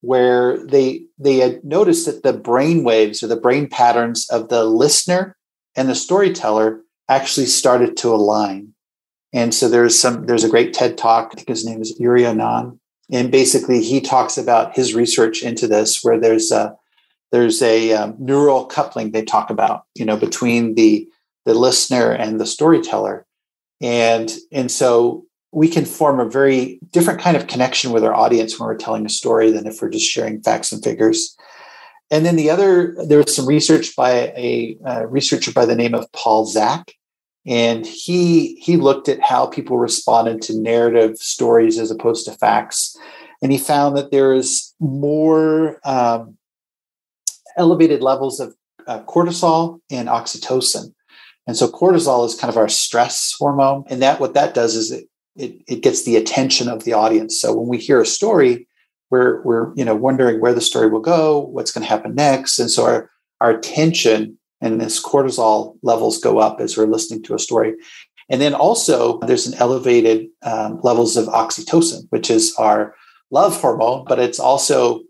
[0.00, 4.64] where they they had noticed that the brain waves or the brain patterns of the
[4.64, 5.36] listener
[5.76, 8.72] and the storyteller actually started to align.
[9.32, 12.24] And so there's some there's a great ted talk i think his name is uri
[12.24, 16.74] and basically he talks about his research into this where there's a
[17.32, 21.08] there's a um, neural coupling they talk about you know between the
[21.44, 23.26] the listener and the storyteller.
[23.80, 28.58] And and so we can form a very different kind of connection with our audience
[28.58, 31.36] when we're telling a story than if we're just sharing facts and figures
[32.10, 35.94] and then the other there was some research by a, a researcher by the name
[35.94, 36.92] of paul zak
[37.46, 42.96] and he he looked at how people responded to narrative stories as opposed to facts
[43.42, 46.36] and he found that there is more um,
[47.56, 48.54] elevated levels of
[48.86, 50.92] uh, cortisol and oxytocin.
[51.46, 53.84] And so cortisol is kind of our stress hormone.
[53.88, 57.40] And that what that does is it it, it gets the attention of the audience.
[57.40, 58.66] So when we hear a story,
[59.10, 62.58] we're we're you know wondering where the story will go, what's going to happen next.
[62.58, 67.34] And so our our attention and this cortisol levels go up as we're listening to
[67.34, 67.74] a story.
[68.28, 72.94] And then also there's an elevated um, levels of oxytocin, which is our
[73.30, 75.00] love hormone, but it's also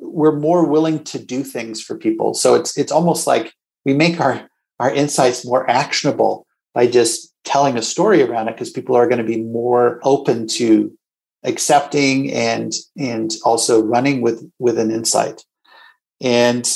[0.00, 2.34] we're more willing to do things for people.
[2.34, 4.48] So it's it's almost like we make our
[4.80, 9.18] our insights more actionable by just telling a story around it because people are going
[9.18, 10.92] to be more open to
[11.44, 15.44] accepting and and also running with with an insight.
[16.20, 16.68] And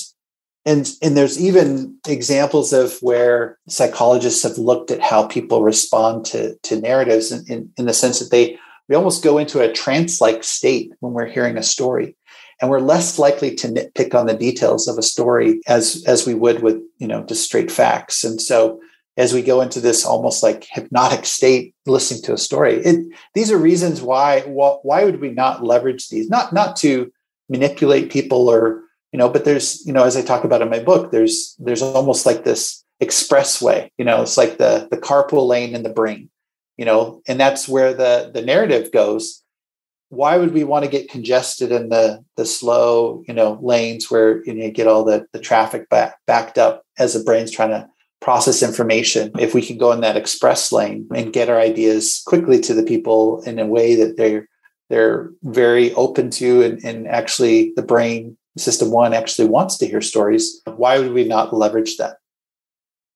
[0.65, 6.57] and and there's even examples of where psychologists have looked at how people respond to
[6.63, 10.45] to narratives in, in, in the sense that they we almost go into a trance-like
[10.45, 12.17] state when we're hearing a story
[12.61, 16.35] and we're less likely to nitpick on the details of a story as as we
[16.35, 18.81] would with you know just straight facts and so
[19.17, 22.77] as we go into this almost like hypnotic state listening to a story.
[22.77, 26.29] It, these are reasons why why would we not leverage these?
[26.29, 27.13] Not not to
[27.49, 30.79] manipulate people or you know but there's you know as i talk about in my
[30.79, 35.75] book there's there's almost like this expressway you know it's like the the carpool lane
[35.75, 36.31] in the brain
[36.77, 39.43] you know and that's where the the narrative goes.
[40.09, 44.45] Why would we want to get congested in the the slow you know lanes where
[44.45, 47.71] you, know, you get all the the traffic back, backed up as the brain's trying
[47.71, 47.89] to
[48.23, 52.61] process information if we can go in that express lane and get our ideas quickly
[52.61, 54.49] to the people in a way that they're
[54.89, 60.01] they're very open to and, and actually the brain system one actually wants to hear
[60.01, 62.17] stories why would we not leverage that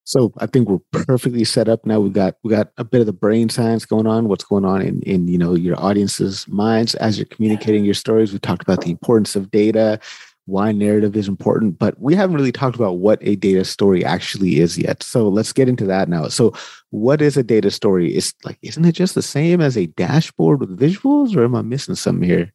[0.06, 1.98] so I think we're perfectly set up now.
[1.98, 4.28] We got we got a bit of the brain science going on.
[4.28, 8.32] What's going on in in you know your audience's minds as you're communicating your stories.
[8.32, 9.98] We talked about the importance of data,
[10.46, 14.60] why narrative is important, but we haven't really talked about what a data story actually
[14.60, 15.02] is yet.
[15.02, 16.28] So let's get into that now.
[16.28, 16.54] So
[16.90, 18.16] what is a data story?
[18.16, 21.62] Is like isn't it just the same as a dashboard with visuals, or am I
[21.62, 22.52] missing something here?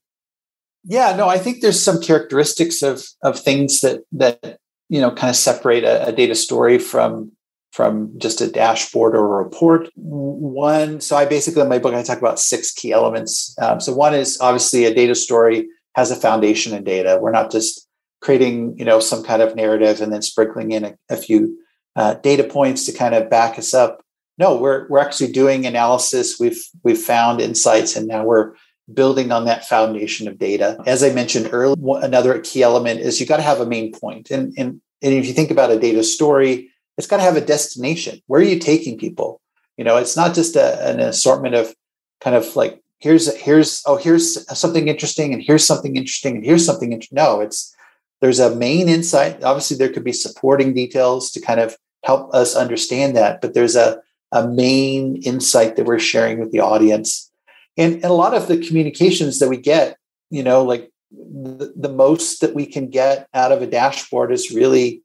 [0.84, 4.58] Yeah, no, I think there's some characteristics of of things that that
[4.90, 7.32] you know kind of separate a, a data story from
[7.74, 9.90] from just a dashboard or a report.
[9.96, 13.54] One, so I basically in my book I talk about six key elements.
[13.62, 17.20] Um, so one is obviously a data story has a foundation in data.
[17.22, 17.88] We're not just
[18.22, 21.58] creating you know some kind of narrative and then sprinkling in a, a few
[21.96, 24.04] uh, data points to kind of back us up.
[24.38, 26.40] No, we're we're actually doing analysis.
[26.40, 28.54] We've we've found insights, and now we're
[28.94, 30.78] building on that foundation of data.
[30.86, 34.32] As I mentioned earlier, another key element is you got to have a main point.
[34.32, 37.46] And, and, and if you think about a data story, it's got to have a
[37.46, 38.22] destination.
[38.28, 39.42] Where are you taking people?
[39.78, 41.74] You know, it's not just a, an assortment of
[42.20, 46.66] kind of like here's here's oh here's something interesting and here's something interesting and here's
[46.66, 47.18] something interesting.
[47.18, 47.76] No, it's
[48.22, 49.44] there's a main insight.
[49.44, 53.76] Obviously, there could be supporting details to kind of help us understand that, but there's
[53.76, 57.30] a a main insight that we're sharing with the audience.
[57.78, 59.98] And, and a lot of the communications that we get,
[60.30, 64.52] you know, like the, the most that we can get out of a dashboard is
[64.52, 65.02] really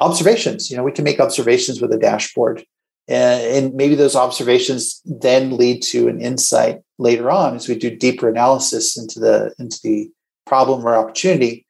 [0.00, 0.70] observations.
[0.70, 2.64] You know, we can make observations with a dashboard.
[3.10, 7.94] Uh, and, maybe those observations then lead to an insight later on as we do
[7.94, 10.08] deeper analysis into the into the
[10.46, 11.66] problem or opportunity.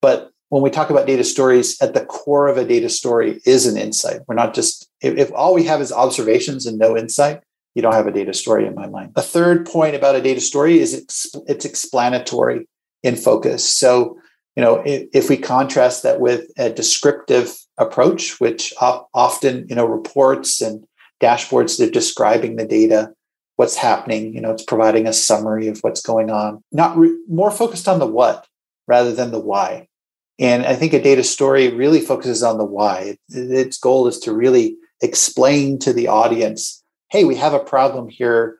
[0.00, 3.66] But when we talk about data stories, at the core of a data story is
[3.66, 4.20] an insight.
[4.26, 7.42] We're not just if, if all we have is observations and no insight,
[7.74, 9.12] you don't have a data story in my mind.
[9.16, 12.68] A third point about a data story is it's, it's explanatory
[13.02, 13.68] in focus.
[13.68, 14.18] So,
[14.56, 19.86] you know, if, if we contrast that with a descriptive approach, which often, you know,
[19.86, 20.84] reports and
[21.20, 23.12] dashboards, they're describing the data,
[23.56, 27.50] what's happening, you know, it's providing a summary of what's going on, not re- more
[27.50, 28.46] focused on the what
[28.86, 29.86] rather than the why.
[30.38, 33.16] And I think a data story really focuses on the why.
[33.28, 38.08] It, its goal is to really explain to the audience, hey, we have a problem
[38.08, 38.58] here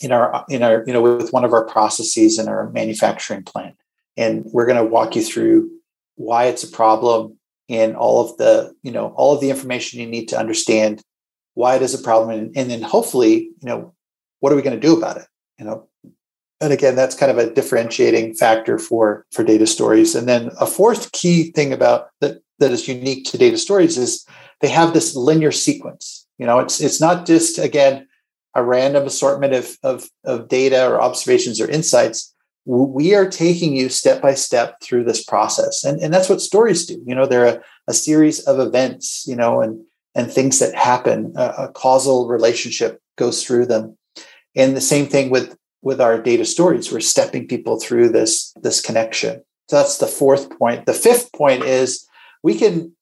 [0.00, 3.76] in our in our you know with one of our processes in our manufacturing plant
[4.16, 5.70] and we're going to walk you through
[6.16, 7.36] why it's a problem
[7.70, 11.00] and all of the you know all of the information you need to understand
[11.54, 13.94] why it is a problem and, and then hopefully you know
[14.40, 15.26] what are we going to do about it
[15.60, 15.86] you know?
[16.62, 20.14] And again that's kind of a differentiating factor for for data stories.
[20.14, 24.26] And then a fourth key thing about that that is unique to data stories is
[24.60, 26.26] they have this linear sequence.
[26.38, 28.06] You know it's it's not just again
[28.54, 32.34] a random assortment of of, of data or observations or insights
[32.70, 35.82] we are taking you step by step through this process.
[35.82, 37.02] And, and that's what stories do.
[37.04, 41.32] You know they're a, a series of events you know and and things that happen.
[41.36, 43.96] A, a, causal relationship goes through them.
[44.56, 46.92] And the same thing with with our data stories.
[46.92, 49.42] We're stepping people through this this connection.
[49.68, 50.86] So that's the fourth point.
[50.86, 52.06] The fifth point is
[52.42, 52.94] we can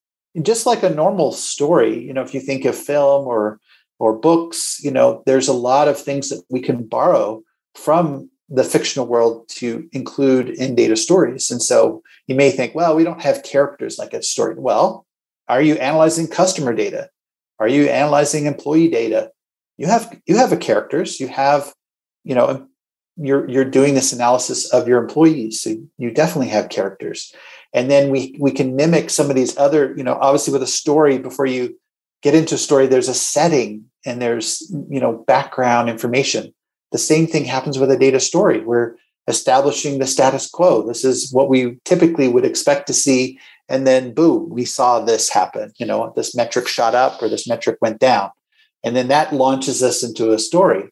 [0.42, 3.60] just like a normal story, you know, if you think of film or
[3.98, 7.42] or books, you know, there's a lot of things that we can borrow
[7.74, 11.51] from the fictional world to include in data stories.
[11.51, 14.55] And so you may think, well, we don't have characters like a story.
[14.57, 15.07] Well,
[15.49, 17.11] are you analyzing customer data?
[17.59, 19.30] Are you analyzing employee data?
[19.76, 21.20] You have you have a characters.
[21.20, 21.72] You have,
[22.24, 22.66] you know,
[23.16, 25.62] you're you're doing this analysis of your employees.
[25.62, 27.32] So you definitely have characters.
[27.74, 30.66] And then we we can mimic some of these other, you know, obviously with a
[30.66, 31.78] story before you
[32.22, 36.55] get into a story, there's a setting and there's you know background information
[36.93, 38.61] the same thing happens with a data story.
[38.61, 40.86] We're establishing the status quo.
[40.86, 43.39] This is what we typically would expect to see.
[43.68, 45.72] And then, boom, we saw this happen.
[45.76, 48.30] You know, this metric shot up or this metric went down.
[48.82, 50.89] And then that launches us into a story.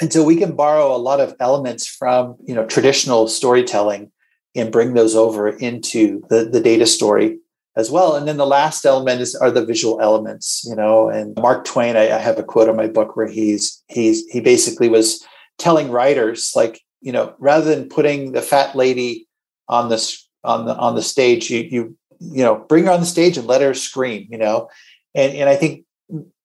[0.00, 4.10] And so we can borrow a lot of elements from, you know, traditional storytelling
[4.54, 7.38] and bring those over into the, the data story
[7.76, 8.16] as well.
[8.16, 11.08] And then the last element is are the visual elements, you know.
[11.08, 14.40] And Mark Twain, I, I have a quote in my book where he's he's he
[14.40, 15.24] basically was
[15.58, 19.26] telling writers like, you know, rather than putting the fat lady
[19.68, 23.06] on this on the on the stage, you you you know bring her on the
[23.06, 24.68] stage and let her scream, you know.
[25.14, 25.84] And and I think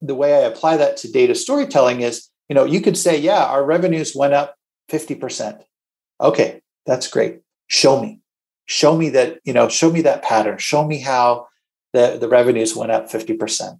[0.02, 3.44] the way I apply that to data storytelling is, you know, you could say, yeah,
[3.46, 4.56] our revenues went up
[4.90, 5.62] 50%.
[6.22, 7.42] Okay, that's great.
[7.68, 8.22] Show me
[8.68, 10.58] show me that you know show me that pattern.
[10.60, 11.48] Show me how
[11.94, 13.80] the, the revenues went up 50%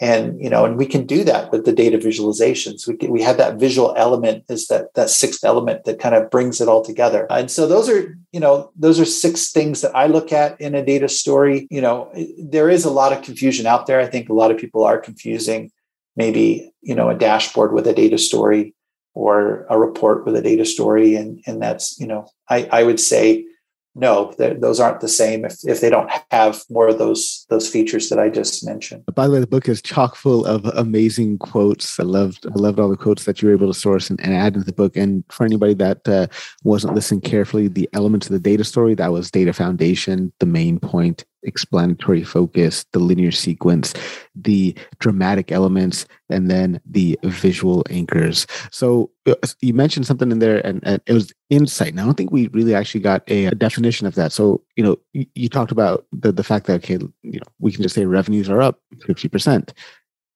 [0.00, 2.86] and you know and we can do that with the data visualizations.
[2.86, 6.30] We, can, we have that visual element is that that sixth element that kind of
[6.30, 7.26] brings it all together.
[7.30, 10.74] And so those are you know those are six things that i look at in
[10.74, 11.68] a data story.
[11.70, 14.00] You know there is a lot of confusion out there.
[14.00, 15.70] I think a lot of people are confusing
[16.16, 18.74] maybe you know a dashboard with a data story
[19.14, 21.14] or a report with a data story.
[21.14, 23.46] And and that's you know i i would say
[23.94, 28.08] no, those aren't the same if, if they don't have more of those those features
[28.08, 29.04] that I just mentioned.
[29.14, 32.00] By the way, the book is chock full of amazing quotes.
[32.00, 34.34] I loved I loved all the quotes that you were able to source and, and
[34.34, 34.96] add into the book.
[34.96, 36.26] And for anybody that uh,
[36.64, 40.80] wasn't listening carefully, the elements of the data story that was data foundation, the main
[40.80, 43.94] point, explanatory focus, the linear sequence,
[44.34, 48.46] the dramatic elements, and then the visual anchors.
[48.70, 51.94] So uh, you mentioned something in there, and, and it was insight.
[51.94, 54.32] Now, I don't think we really actually got a, a definition of that.
[54.32, 57.72] So you know, you, you, talked about the the fact that okay, you know, we
[57.72, 59.72] can just say revenues are up fifty percent.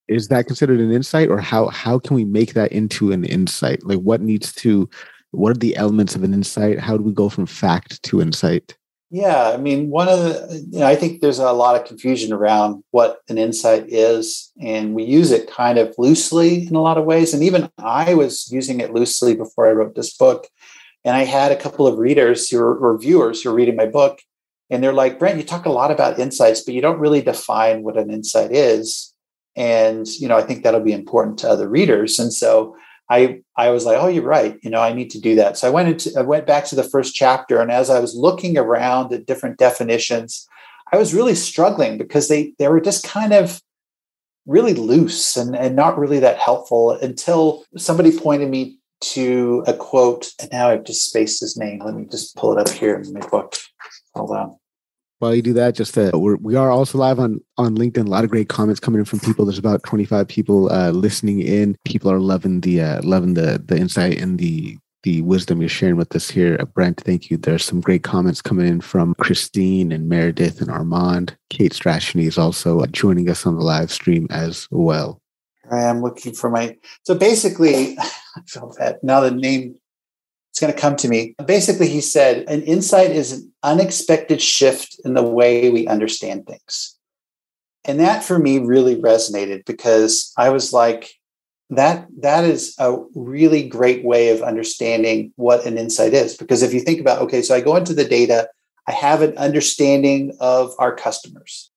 [0.08, 3.84] Is that considered an insight, or how how can we make that into an insight?
[3.84, 4.88] Like, what needs to
[5.32, 6.78] what are the elements of an insight?
[6.78, 8.77] How do we go from fact to insight?
[9.10, 12.30] Yeah, I mean, one of the, you know, I think there's a lot of confusion
[12.30, 16.98] around what an insight is, and we use it kind of loosely in a lot
[16.98, 17.32] of ways.
[17.32, 20.46] And even I was using it loosely before I wrote this book.
[21.04, 23.86] And I had a couple of readers who were, or viewers who were reading my
[23.86, 24.20] book,
[24.68, 27.82] and they're like, Brent, you talk a lot about insights, but you don't really define
[27.84, 29.14] what an insight is.
[29.56, 32.18] And, you know, I think that'll be important to other readers.
[32.18, 32.76] And so
[33.10, 34.58] I I was like, oh, you're right.
[34.62, 35.56] You know, I need to do that.
[35.56, 38.14] So I went into I went back to the first chapter, and as I was
[38.14, 40.46] looking around at different definitions,
[40.92, 43.60] I was really struggling because they they were just kind of
[44.46, 50.30] really loose and, and not really that helpful until somebody pointed me to a quote.
[50.40, 51.80] And now I've just spaced his name.
[51.84, 53.56] Let me just pull it up here in my book.
[54.14, 54.56] Hold on
[55.18, 58.06] while you do that, just uh, we're, we are also live on on LinkedIn.
[58.06, 59.44] A lot of great comments coming in from people.
[59.44, 61.76] There's about 25 people uh, listening in.
[61.84, 65.96] People are loving the uh, loving the the insight and the the wisdom you're sharing
[65.96, 67.00] with us here, uh, Brent.
[67.00, 67.36] Thank you.
[67.36, 71.36] There's some great comments coming in from Christine and Meredith and Armand.
[71.50, 75.20] Kate Strachnyi is also uh, joining us on the live stream as well.
[75.70, 76.76] I am looking for my.
[77.02, 79.20] So basically, I felt bad now.
[79.20, 79.76] The name
[80.58, 81.36] it's going to come to me.
[81.46, 86.96] Basically, he said an insight is an unexpected shift in the way we understand things.
[87.84, 91.12] And that for me really resonated because I was like,
[91.70, 96.36] that that is a really great way of understanding what an insight is.
[96.36, 98.48] Because if you think about, okay, so I go into the data,
[98.88, 101.70] I have an understanding of our customers.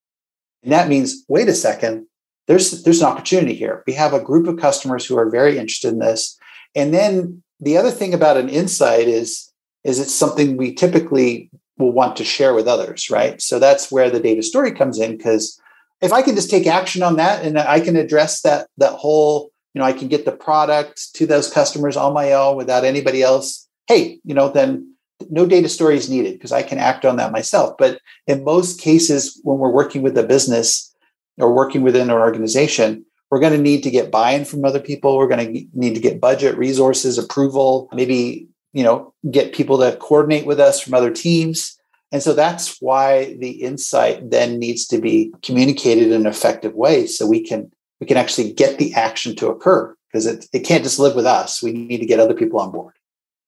[0.64, 2.06] And that means, wait a second,
[2.48, 3.84] there's there's an opportunity here.
[3.86, 6.36] We have a group of customers who are very interested in this.
[6.74, 9.50] And then the other thing about an insight is
[9.84, 13.40] is it's something we typically will want to share with others, right?
[13.40, 15.60] So that's where the data story comes in because
[16.00, 19.50] if I can just take action on that and I can address that that whole,
[19.74, 23.22] you know, I can get the product to those customers on my own without anybody
[23.22, 23.68] else.
[23.86, 24.94] Hey, you know, then
[25.30, 27.76] no data story is needed because I can act on that myself.
[27.78, 30.92] But in most cases, when we're working with a business
[31.38, 35.16] or working within an organization, we're going to need to get buy-in from other people
[35.16, 39.96] we're going to need to get budget resources approval maybe you know get people to
[39.96, 41.78] coordinate with us from other teams
[42.12, 47.06] And so that's why the insight then needs to be communicated in an effective way
[47.06, 50.84] so we can we can actually get the action to occur because it, it can't
[50.84, 51.62] just live with us.
[51.62, 52.94] We need to get other people on board.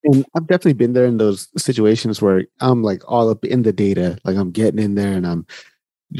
[0.05, 3.72] And I've definitely been there in those situations where I'm like all up in the
[3.72, 5.47] data, like I'm getting in there and I'm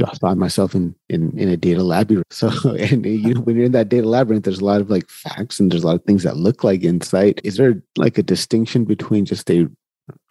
[0.05, 2.25] I find myself in, in in a data labyrinth.
[2.31, 5.09] So, and you know, when you're in that data labyrinth, there's a lot of like
[5.09, 7.41] facts and there's a lot of things that look like insight.
[7.45, 9.69] Is there like a distinction between just a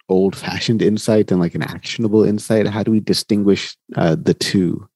[0.08, 2.66] old fashioned insight and like an actionable insight?
[2.66, 4.86] How do we distinguish uh, the two?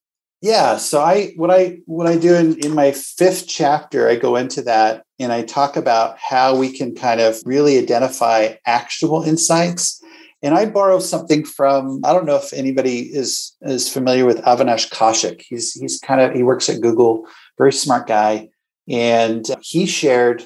[0.40, 0.76] Yeah.
[0.76, 4.62] So I what I what I do in, in my fifth chapter, I go into
[4.62, 10.00] that and I talk about how we can kind of really identify actionable insights
[10.43, 14.91] and I borrow something from I don't know if anybody is is familiar with Avinash
[14.91, 15.43] Kaushik.
[15.49, 17.26] He's he's kind of he works at Google,
[17.57, 18.49] very smart guy,
[18.89, 20.45] and he shared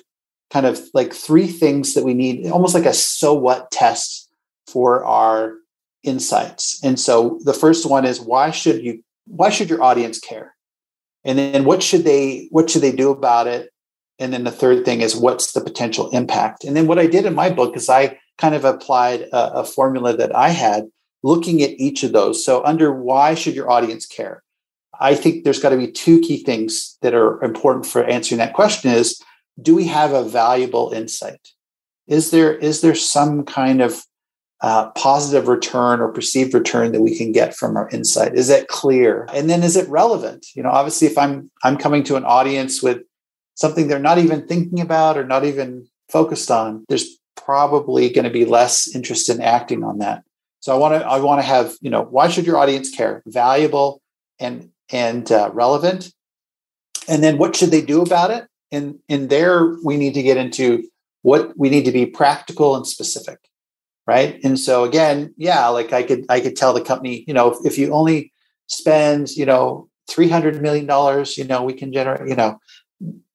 [0.51, 4.30] kind of like three things that we need, almost like a so what test
[4.66, 5.55] for our
[6.03, 6.82] insights.
[6.82, 10.55] And so the first one is why should you why should your audience care?
[11.24, 13.70] And then what should they what should they do about it?
[14.18, 16.64] And then the third thing is what's the potential impact?
[16.64, 19.64] And then what I did in my book is I kind of applied a, a
[19.64, 20.88] formula that I had
[21.22, 22.45] looking at each of those.
[22.45, 24.43] So, under why should your audience care?
[25.01, 28.55] I think there's got to be two key things that are important for answering that
[28.55, 29.22] question is
[29.61, 31.49] do we have a valuable insight?
[32.09, 34.03] Is there is there some kind of
[34.61, 38.34] uh, positive return or perceived return that we can get from our insight?
[38.34, 39.28] Is that clear?
[39.32, 40.47] And then is it relevant?
[40.55, 43.03] You know, obviously, if I'm I'm coming to an audience with
[43.55, 48.30] something they're not even thinking about or not even focused on, there's probably going to
[48.30, 50.24] be less interested in acting on that.
[50.61, 53.22] So I want to I want to have you know why should your audience care?
[53.26, 54.01] Valuable
[54.39, 56.12] and and uh, relevant,
[57.09, 58.47] and then what should they do about it?
[58.70, 60.85] And in there we need to get into
[61.22, 63.39] what we need to be practical and specific,
[64.07, 64.39] right?
[64.45, 67.59] And so again, yeah, like I could I could tell the company, you know, if,
[67.64, 68.33] if you only
[68.68, 72.59] spend you know three hundred million dollars, you know, we can generate you know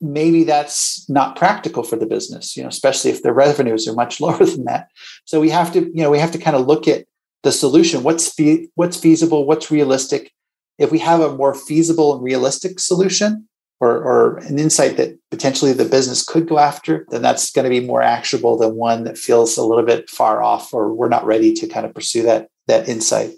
[0.01, 4.21] maybe that's not practical for the business you know especially if the revenues are much
[4.21, 4.89] lower than that.
[5.25, 7.05] So we have to you know we have to kind of look at
[7.43, 8.03] the solution.
[8.03, 10.31] What's fe- what's feasible what's realistic?
[10.77, 13.47] If we have a more feasible and realistic solution
[13.79, 17.69] or, or an insight that potentially the business could go after then that's going to
[17.69, 21.25] be more actionable than one that feels a little bit far off or we're not
[21.25, 23.31] ready to kind of pursue that that insight.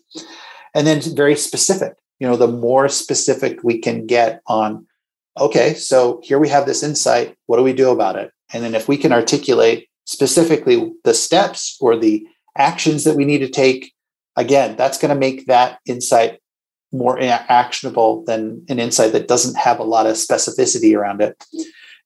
[0.73, 4.85] And then very specific you know the more specific we can get on
[5.39, 7.35] okay, so here we have this insight.
[7.45, 8.31] What do we do about it?
[8.53, 12.25] And then if we can articulate specifically the steps or the
[12.57, 13.93] actions that we need to take,
[14.35, 16.39] again, that's going to make that insight
[16.91, 21.43] more actionable than an insight that doesn't have a lot of specificity around it.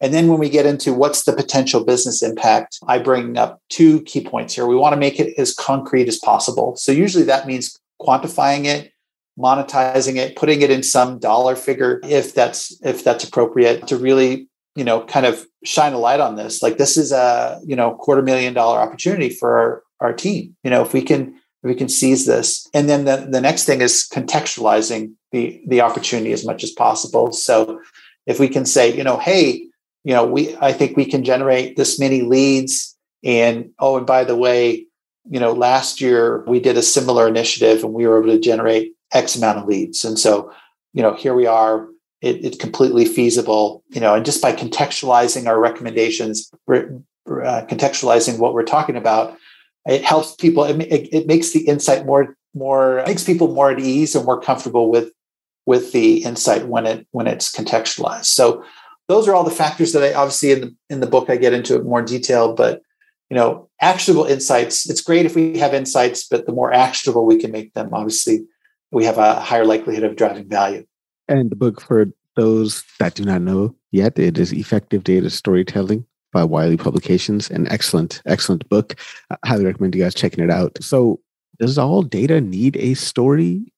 [0.02, 4.02] And then when we get into what's the potential business impact, I bring up two
[4.02, 4.68] key points here.
[4.68, 6.76] We want to make it as concrete as possible.
[6.76, 8.93] So usually that means quantifying it
[9.38, 14.48] monetizing it, putting it in some dollar figure if that's if that's appropriate to really
[14.76, 16.62] you know kind of shine a light on this.
[16.62, 20.56] Like this is a you know quarter million dollar opportunity for our, our team.
[20.64, 23.82] You know if we can we can seize this, and then the, the next thing
[23.82, 27.32] is contextualizing the the opportunity as much as possible.
[27.32, 27.82] So
[28.26, 29.66] if we can say you know hey
[30.04, 34.24] you know we I think we can generate this many leads and oh and by
[34.24, 34.86] the way
[35.30, 38.93] you know last year we did a similar initiative and we were able to generate
[39.14, 40.04] X amount of leads.
[40.04, 40.52] And so,
[40.94, 41.88] you know, here we are.
[42.22, 46.82] It, it's completely feasible, you know, and just by contextualizing our recommendations, uh,
[47.28, 49.38] contextualizing what we're talking about,
[49.86, 50.64] it helps people.
[50.64, 54.40] It, it, it makes the insight more more makes people more at ease and more
[54.40, 55.12] comfortable with
[55.66, 58.26] with the insight when it when it's contextualized.
[58.26, 58.64] So
[59.10, 61.54] those are all the factors that I obviously in the in the book I get
[61.54, 62.82] into it more detail, but
[63.30, 64.88] you know, actionable insights.
[64.88, 68.46] It's great if we have insights, but the more actionable we can make them, obviously,
[68.94, 70.86] we have a higher likelihood of driving value.
[71.28, 76.06] And the book for those that do not know yet, it is Effective Data Storytelling
[76.32, 77.50] by Wiley Publications.
[77.50, 78.96] An excellent, excellent book.
[79.32, 80.78] I highly recommend you guys checking it out.
[80.82, 81.20] So,
[81.60, 83.72] does all data need a story?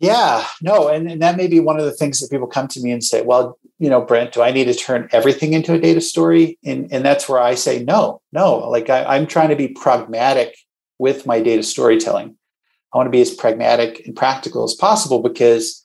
[0.00, 2.80] Yeah, no, and, and that may be one of the things that people come to
[2.80, 5.78] me and say, well, you know, Brent, do I need to turn everything into a
[5.80, 6.58] data story?
[6.64, 8.68] And, and that's where I say, no, no.
[8.68, 10.56] Like I, I'm trying to be pragmatic
[10.98, 12.36] with my data storytelling.
[12.92, 15.84] I want to be as pragmatic and practical as possible because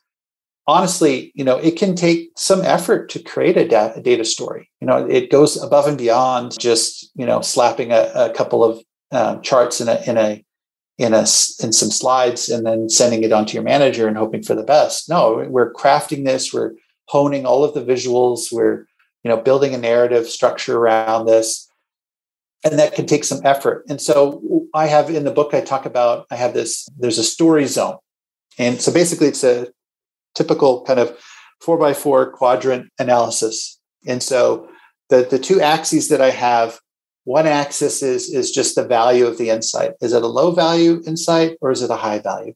[0.66, 4.70] honestly, you know, it can take some effort to create a, da- a data story.
[4.80, 8.82] You know, it goes above and beyond just you know slapping a, a couple of
[9.10, 10.44] um, charts in a in a
[10.98, 14.42] in a in some slides and then sending it on to your manager and hoping
[14.42, 15.08] for the best.
[15.08, 16.52] No, we're crafting this.
[16.52, 16.72] We're
[17.06, 18.52] honing all of the visuals.
[18.52, 18.86] We're
[19.24, 21.67] you know building a narrative structure around this
[22.64, 23.84] and that can take some effort.
[23.88, 27.24] And so I have in the book I talk about I have this there's a
[27.24, 27.96] story zone.
[28.58, 29.68] And so basically it's a
[30.34, 31.16] typical kind of
[31.60, 33.78] four by four quadrant analysis.
[34.06, 34.68] And so
[35.08, 36.78] the, the two axes that I have,
[37.24, 39.92] one axis is, is just the value of the insight.
[40.00, 42.54] Is it a low value insight or is it a high value?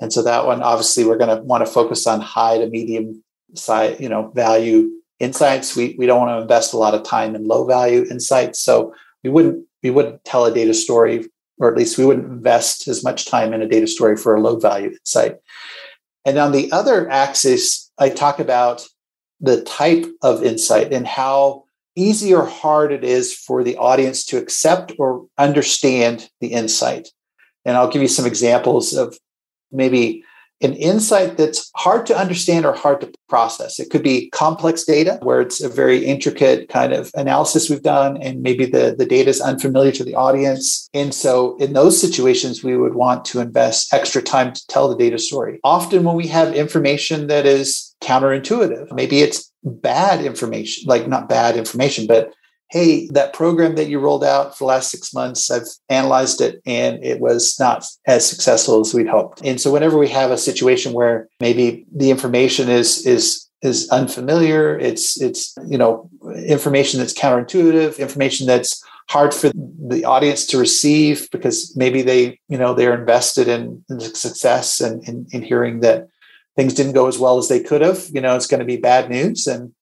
[0.00, 3.22] And so that one, obviously, we're going to want to focus on high to medium
[3.54, 4.90] side, you know, value
[5.20, 5.76] insights.
[5.76, 8.60] We, we don't want to invest a lot of time in low value insights.
[8.60, 8.92] So
[9.22, 11.26] we wouldn't we wouldn't tell a data story,
[11.58, 14.40] or at least we wouldn't invest as much time in a data story for a
[14.40, 15.36] low value insight.
[16.24, 18.86] And on the other axis, I talk about
[19.40, 21.64] the type of insight and how
[21.96, 27.08] easy or hard it is for the audience to accept or understand the insight.
[27.64, 29.18] And I'll give you some examples of
[29.70, 30.24] maybe
[30.62, 33.80] an insight that's hard to understand or hard to process.
[33.80, 38.16] It could be complex data where it's a very intricate kind of analysis we've done,
[38.18, 40.88] and maybe the, the data is unfamiliar to the audience.
[40.94, 44.96] And so, in those situations, we would want to invest extra time to tell the
[44.96, 45.58] data story.
[45.64, 51.56] Often, when we have information that is counterintuitive, maybe it's bad information, like not bad
[51.56, 52.32] information, but
[52.72, 56.62] hey, that program that you rolled out for the last six months, I've analyzed it
[56.64, 59.42] and it was not as successful as we'd hoped.
[59.44, 64.78] And so whenever we have a situation where maybe the information is is is unfamiliar,
[64.78, 66.08] it's it's you know
[66.46, 72.56] information that's counterintuitive, information that's hard for the audience to receive because maybe they you
[72.56, 76.08] know they're invested in, in success and in, in hearing that
[76.56, 78.76] things didn't go as well as they could have you know it's going to be
[78.76, 79.72] bad news and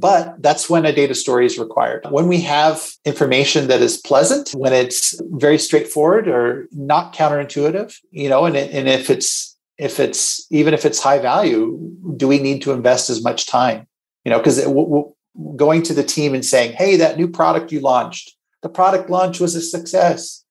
[0.00, 2.06] but that's when a data story is required.
[2.10, 8.28] When we have information that is pleasant, when it's very straightforward or not counterintuitive, you
[8.28, 11.78] know, and, and if it's if it's even if it's high value,
[12.16, 13.86] do we need to invest as much time?
[14.24, 15.14] You know, because w- w-
[15.56, 19.40] going to the team and saying, "Hey, that new product you launched, the product launch
[19.40, 20.44] was a success,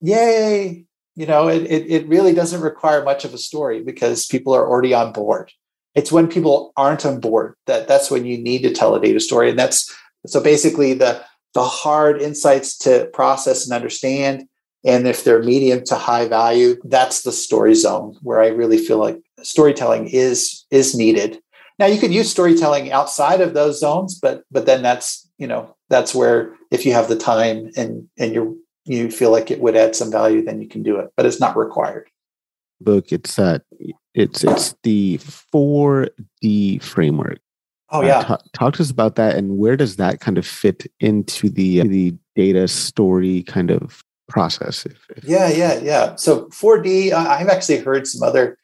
[0.00, 0.84] yay!"
[1.16, 4.66] You know, it, it, it really doesn't require much of a story because people are
[4.66, 5.52] already on board
[5.94, 9.20] it's when people aren't on board that that's when you need to tell a data
[9.20, 9.50] story.
[9.50, 9.94] And that's
[10.26, 11.22] so basically the
[11.54, 14.44] the hard insights to process and understand
[14.84, 18.98] and if they're medium to high value that's the story zone where i really feel
[18.98, 21.38] like storytelling is is needed.
[21.78, 25.74] Now you could use storytelling outside of those zones but but then that's you know
[25.88, 29.76] that's where if you have the time and and you're you feel like it would
[29.76, 32.08] add some value then you can do it but it's not required.
[32.80, 33.58] Book it's uh
[34.14, 37.38] it's it's the 4D framework.
[37.90, 38.18] Oh yeah.
[38.18, 41.48] Uh, t- talk to us about that and where does that kind of fit into
[41.48, 44.86] the the data story kind of process?
[44.86, 46.14] If, if yeah, yeah, yeah.
[46.16, 48.58] So 4D, uh, I've actually heard some other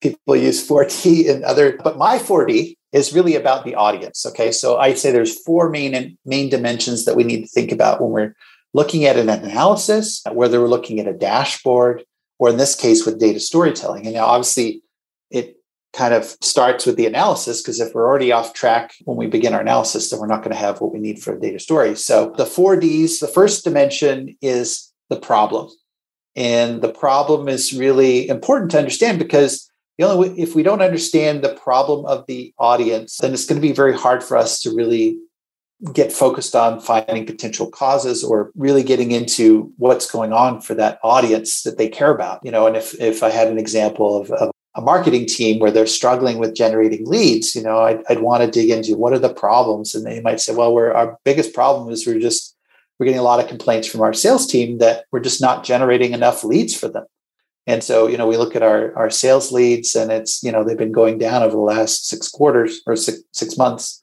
[0.00, 4.26] people use 4D and other, but my 4D is really about the audience.
[4.26, 7.72] Okay, so I say there's four main and main dimensions that we need to think
[7.72, 8.36] about when we're
[8.74, 12.04] looking at an analysis, whether we're looking at a dashboard,
[12.42, 14.04] or in this case with data storytelling.
[14.04, 14.82] And now obviously
[15.30, 15.58] it
[15.92, 19.54] kind of starts with the analysis because if we're already off track when we begin
[19.54, 21.94] our analysis, then we're not going to have what we need for a data story.
[21.94, 25.70] So the four Ds, the first dimension is the problem.
[26.34, 30.82] And the problem is really important to understand because the only way, if we don't
[30.82, 34.58] understand the problem of the audience, then it's going to be very hard for us
[34.62, 35.16] to really
[35.92, 40.98] get focused on finding potential causes or really getting into what's going on for that
[41.02, 42.66] audience that they care about you know?
[42.66, 46.38] And if if i had an example of, of a marketing team where they're struggling
[46.38, 49.94] with generating leads you know i'd, I'd want to dig into what are the problems?
[49.94, 52.56] And they might say well we're our biggest problem is we're just
[52.98, 56.12] we're getting a lot of complaints from our sales team that we're just not generating
[56.12, 57.04] enough leads for them.
[57.66, 60.62] And so you know we look at our our sales leads and it's you know
[60.62, 64.01] they've been going down over the last six quarters or six, six months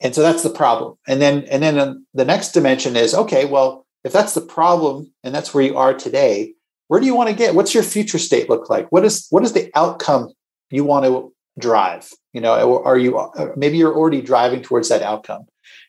[0.00, 0.96] and so that's the problem.
[1.06, 5.12] And then and then um, the next dimension is okay well if that's the problem
[5.24, 6.54] and that's where you are today
[6.88, 7.54] where do you want to get?
[7.54, 8.90] What's your future state look like?
[8.90, 10.32] What is what is the outcome
[10.70, 12.10] you want to drive?
[12.32, 15.46] You know are you uh, maybe you're already driving towards that outcome.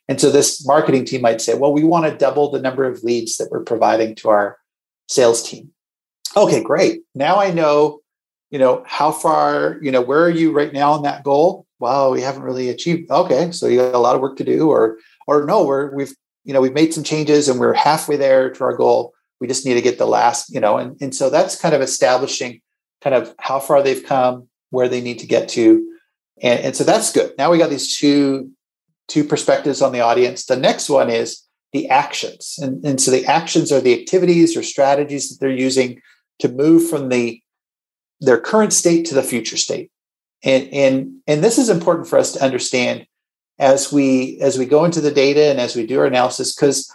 [0.08, 3.04] And so this marketing team might say well we want to double the number of
[3.04, 4.58] leads that we're providing to our
[5.08, 5.72] sales team.
[6.36, 7.02] Okay great.
[7.16, 8.02] Now i know
[8.50, 12.12] you know how far you know where are you right now on that goal wow,
[12.12, 13.10] we haven't really achieved.
[13.10, 16.14] Okay, so you got a lot of work to do, or or no, we're we've
[16.44, 19.14] you know we've made some changes and we're halfway there to our goal.
[19.40, 21.82] We just need to get the last, you know, and and so that's kind of
[21.82, 22.62] establishing
[23.02, 25.88] kind of how far they've come, where they need to get to,
[26.42, 27.34] and, and so that's good.
[27.38, 28.52] Now we got these two
[29.08, 30.46] two perspectives on the audience.
[30.46, 34.64] The next one is the actions, and and so the actions are the activities or
[34.64, 36.02] strategies that they're using
[36.40, 37.42] to move from the
[38.22, 39.90] their current state to the future state
[40.44, 43.06] and and and this is important for us to understand
[43.58, 46.92] as we as we go into the data and as we do our analysis because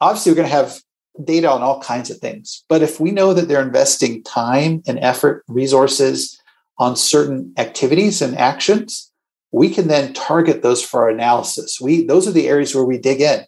[0.00, 0.80] obviously we're going to have
[1.22, 2.64] data on all kinds of things.
[2.68, 6.40] But if we know that they're investing time and effort, resources
[6.78, 9.12] on certain activities and actions,
[9.52, 11.80] we can then target those for our analysis.
[11.80, 13.44] We those are the areas where we dig in.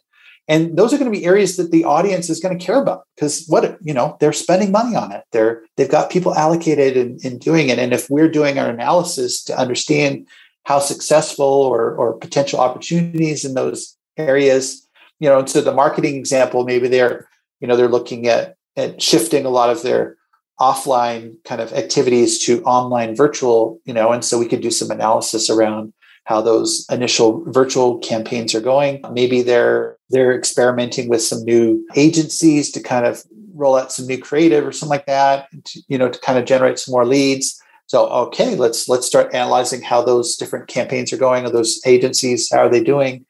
[0.47, 3.03] And those are going to be areas that the audience is going to care about
[3.15, 5.23] because what you know they're spending money on it.
[5.31, 7.79] They're they've got people allocated in, in doing it.
[7.79, 10.27] And if we're doing our analysis to understand
[10.63, 14.87] how successful or, or potential opportunities in those areas,
[15.19, 17.27] you know, and so the marketing example, maybe they're
[17.59, 20.15] you know they're looking at at shifting a lot of their
[20.59, 24.89] offline kind of activities to online virtual you know and so we could do some
[24.89, 25.93] analysis around
[26.27, 32.71] how those initial virtual campaigns are going maybe they're they're experimenting with some new agencies
[32.71, 33.23] to kind of
[33.53, 36.45] roll out some new creative or something like that to, you know to kind of
[36.45, 41.17] generate some more leads so okay let's let's start analyzing how those different campaigns are
[41.17, 43.25] going or those agencies how are they doing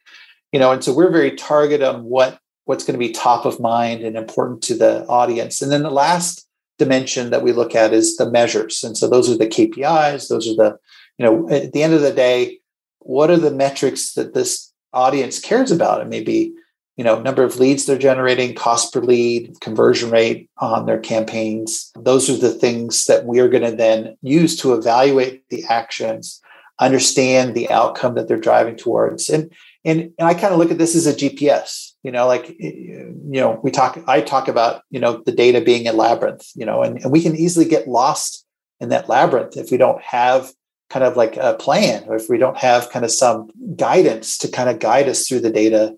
[0.52, 3.60] you know and so we're very targeted on what what's going to be top of
[3.60, 5.62] mind and important to the audience.
[5.62, 6.46] And then the last
[6.78, 8.84] dimension that we look at is the measures.
[8.84, 10.78] And so those are the KPIs, those are the,
[11.18, 12.60] you know, at the end of the day,
[13.08, 16.02] what are the metrics that this audience cares about?
[16.02, 16.54] It may be,
[16.98, 21.90] you know, number of leads they're generating, cost per lead, conversion rate on their campaigns.
[21.96, 26.42] Those are the things that we are going to then use to evaluate the actions,
[26.80, 29.30] understand the outcome that they're driving towards.
[29.30, 29.52] And
[29.86, 33.42] and, and I kind of look at this as a GPS you know like you
[33.42, 36.82] know we talk i talk about you know the data being a labyrinth you know
[36.84, 38.46] and, and we can easily get lost
[38.80, 40.54] in that labyrinth if we don't have
[40.90, 44.48] kind of like a plan or if we don't have kind of some guidance to
[44.48, 45.96] kind of guide us through the data.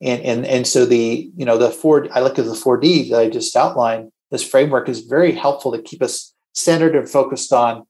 [0.00, 3.18] And and and so the you know the four i look at the 4d that
[3.18, 7.84] i just outlined this framework is very helpful to keep us centered and focused on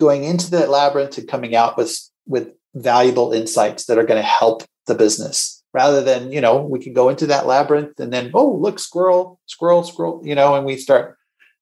[0.00, 4.26] going into that labyrinth and coming out with with valuable insights that are going to
[4.26, 8.30] help the business rather than you know we can go into that labyrinth and then
[8.34, 11.18] oh look squirrel squirrel squirrel you know and we start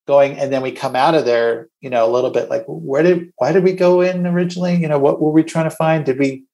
[0.07, 3.03] going and then we come out of there you know a little bit like where
[3.03, 4.74] did why did we go in originally?
[4.76, 6.05] You know what were we trying to find?
[6.05, 6.44] Did we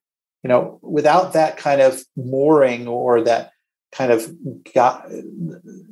[0.43, 3.53] you know without that kind of mooring or that
[3.93, 4.31] kind of
[4.75, 5.07] got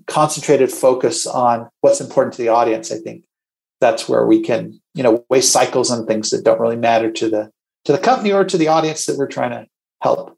[0.06, 3.24] concentrated focus on what's important to the audience i think
[3.80, 7.28] that's where we can you know waste cycles on things that don't really matter to
[7.28, 7.50] the
[7.84, 9.66] to the company or to the audience that we're trying to
[10.02, 10.35] help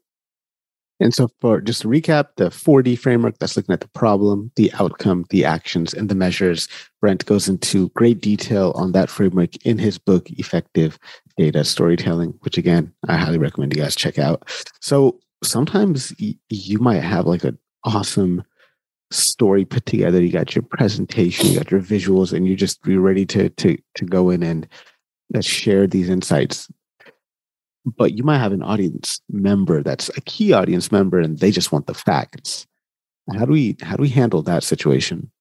[0.99, 4.71] and so, for just to recap, the 4D framework that's looking at the problem, the
[4.79, 6.67] outcome, the actions, and the measures.
[6.99, 10.99] Brent goes into great detail on that framework in his book, Effective
[11.37, 14.49] Data Storytelling, which again, I highly recommend you guys check out.
[14.81, 18.43] So, sometimes you might have like an awesome
[19.09, 20.21] story put together.
[20.21, 23.77] You got your presentation, you got your visuals, and you're just you're ready to to
[23.95, 24.67] to go in and
[25.33, 26.69] uh, share these insights
[27.97, 31.71] but you might have an audience member that's a key audience member and they just
[31.71, 32.67] want the facts.
[33.33, 35.31] How do we how do we handle that situation?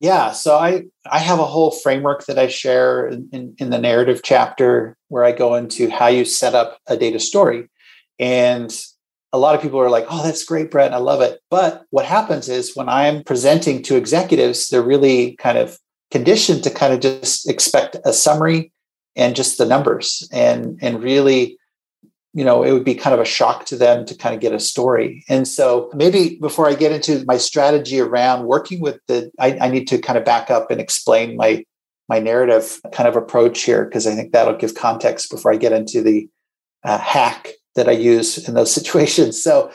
[0.00, 3.78] Yeah so i i have a whole framework that i share in, in, in, the
[3.78, 7.68] narrative chapter where i go into how you set up a data story.
[8.18, 8.74] And
[9.32, 11.40] a lot of people are like oh that's great brent i love it.
[11.50, 15.78] But what happens is when i'm presenting to executives they're really kind of
[16.10, 18.72] conditioned to kind of just expect a summary
[19.16, 20.28] and just the numbers.
[20.32, 21.58] And and really
[22.34, 24.54] you know it would be kind of a shock to them to kind of get
[24.54, 25.24] a story.
[25.28, 29.68] And so maybe before i get into my strategy around working with the i, I
[29.68, 31.64] need to kind of back up and explain my
[32.08, 35.72] my narrative kind of approach here because i think that'll give context before i get
[35.72, 36.28] into the
[36.84, 39.42] uh, hack that i use in those situations.
[39.42, 39.70] So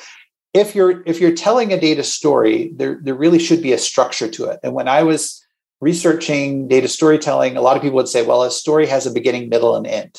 [0.53, 4.29] if you're if you're telling a data story there there really should be a structure
[4.29, 4.59] to it.
[4.63, 5.43] And when i was
[5.81, 9.49] researching data storytelling, a lot of people would say, well, a story has a beginning,
[9.49, 10.17] middle, and end.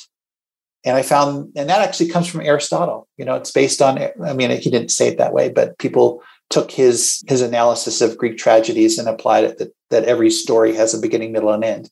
[0.85, 3.09] And I found, and that actually comes from Aristotle.
[3.17, 6.23] You know, it's based on, I mean, he didn't say it that way, but people
[6.51, 10.95] took his his analysis of Greek tragedies and applied it that, that every story has
[10.95, 11.91] a beginning, middle, and end.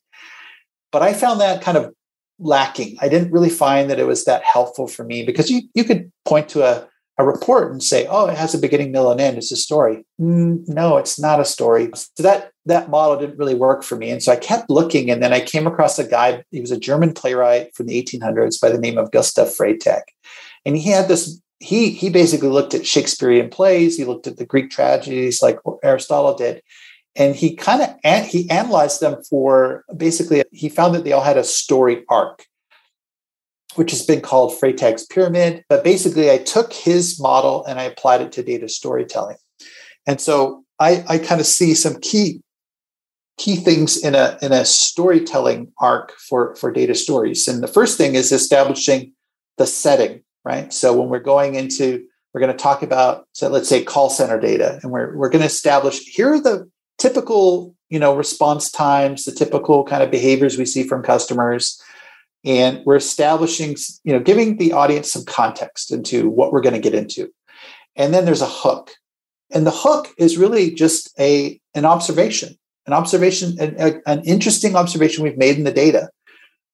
[0.91, 1.93] But I found that kind of
[2.39, 2.97] lacking.
[3.01, 6.11] I didn't really find that it was that helpful for me because you you could
[6.25, 6.87] point to a
[7.19, 9.37] a report and say, "Oh, it has a beginning, middle, and end.
[9.37, 11.89] It's a story." Mm, no, it's not a story.
[11.93, 15.21] So that that model didn't really work for me, and so I kept looking, and
[15.21, 16.43] then I came across a guy.
[16.51, 20.01] He was a German playwright from the 1800s by the name of Gustav Freytag,
[20.65, 21.41] and he had this.
[21.59, 23.97] He he basically looked at Shakespearean plays.
[23.97, 26.61] He looked at the Greek tragedies, like Aristotle did,
[27.15, 30.43] and he kind of he analyzed them for basically.
[30.51, 32.45] He found that they all had a story arc
[33.77, 35.63] which has been called Freytag's pyramid.
[35.69, 39.37] But basically, I took his model and I applied it to data storytelling.
[40.07, 42.41] And so I, I kind of see some key
[43.37, 47.47] key things in a in a storytelling arc for for data stories.
[47.47, 49.13] And the first thing is establishing
[49.57, 50.73] the setting, right?
[50.73, 54.39] So when we're going into We're going to talk about, so let's say, call center
[54.39, 59.25] data, and we're we're going to establish here are the typical, you know, response times,
[59.25, 61.81] the typical kind of behaviors we see from customers,
[62.43, 66.89] and we're establishing, you know, giving the audience some context into what we're going to
[66.89, 67.31] get into,
[67.95, 68.91] and then there's a hook,
[69.49, 72.55] and the hook is really just a an observation,
[72.87, 76.09] an observation, an, an interesting observation we've made in the data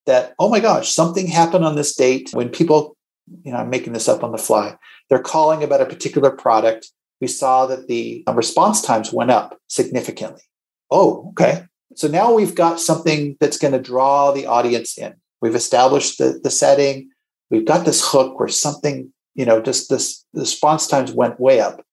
[0.06, 2.96] that oh my gosh, something happened on this date when people
[3.42, 4.76] you know, I'm making this up on the fly.
[5.08, 6.90] They're calling about a particular product.
[7.20, 10.42] We saw that the uh, response times went up significantly.
[10.90, 11.64] Oh, okay.
[11.96, 15.14] So now we've got something that's going to draw the audience in.
[15.40, 17.10] We've established the, the setting.
[17.50, 21.60] We've got this hook where something, you know, just this the response times went way
[21.60, 21.84] up.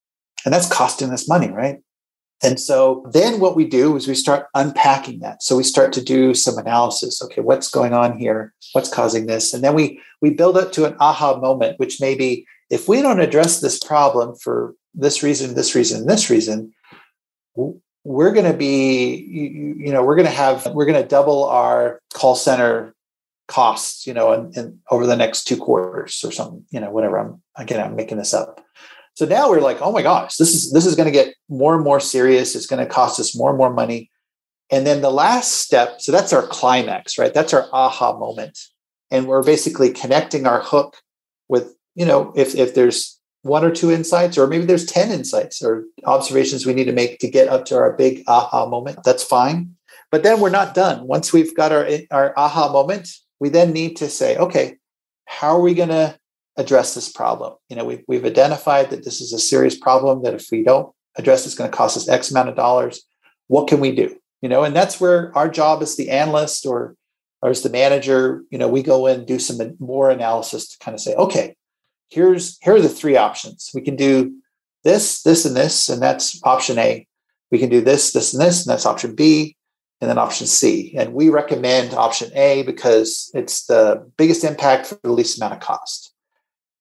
[0.44, 1.80] And that's costing us money, right?
[2.44, 5.44] And so then what we do is we start unpacking that.
[5.44, 7.22] So we start to do some analysis.
[7.22, 8.54] Okay, what's going on here?
[8.74, 9.54] What's causing this?
[9.54, 13.02] And then we we build up to an aha moment, which may be if we
[13.02, 16.74] don't address this problem for this reason, this reason, this reason,
[18.04, 21.46] we're going to be you, you know we're going to have we're going to double
[21.46, 22.96] our call center
[23.48, 27.42] costs you know and, over the next two quarters or something you know whatever i'm
[27.58, 28.64] again i'm making this up
[29.22, 31.76] so now we're like, oh my gosh, this is this is going to get more
[31.76, 32.56] and more serious.
[32.56, 34.10] It's going to cost us more and more money.
[34.72, 37.32] And then the last step, so that's our climax, right?
[37.32, 38.58] That's our aha moment.
[39.12, 40.98] And we're basically connecting our hook
[41.50, 45.62] with, you know, if if there's one or two insights, or maybe there's 10 insights
[45.62, 49.24] or observations we need to make to get up to our big aha moment, that's
[49.24, 49.76] fine.
[50.10, 51.06] But then we're not done.
[51.06, 53.08] Once we've got our, our aha moment,
[53.40, 54.78] we then need to say, okay,
[55.26, 56.18] how are we going to
[56.58, 57.54] address this problem.
[57.70, 60.94] You know, we've, we've identified that this is a serious problem that if we don't
[61.18, 63.04] address it's going to cost us X amount of dollars.
[63.48, 64.16] What can we do?
[64.42, 66.96] You know, and that's where our job as the analyst or,
[67.42, 70.80] or as the manager, you know, we go in and do some more analysis to
[70.80, 71.56] kind of say, okay,
[72.10, 73.72] here's here are the three options.
[73.74, 74.36] We can do
[74.84, 77.08] this, this, and this, and that's option A.
[77.52, 79.56] We can do this, this, and this, and that's option B,
[80.00, 80.96] and then option C.
[80.98, 85.60] And we recommend option A because it's the biggest impact for the least amount of
[85.60, 86.11] cost.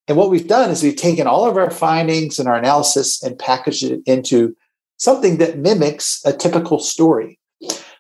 [0.09, 3.39] And what we've done is we've taken all of our findings and our analysis and
[3.39, 4.57] packaged it into
[4.97, 7.39] something that mimics a typical story.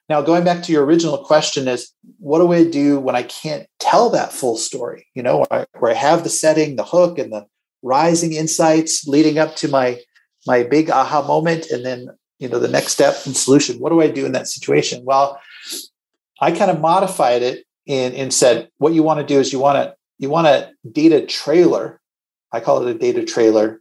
[0.09, 3.67] Now, going back to your original question is what do I do when I can't
[3.79, 5.07] tell that full story?
[5.15, 7.47] You know, where I, where I have the setting, the hook, and the
[7.83, 10.01] rising insights leading up to my
[10.47, 12.09] my big aha moment, and then
[12.41, 13.79] you know the next step and solution.
[13.79, 15.05] What do I do in that situation?
[15.05, 15.41] Well,
[16.41, 19.61] I kind of modified it and, and said what you want to do is you
[19.61, 22.01] want to you want a data trailer
[22.53, 23.81] I call it a data trailer.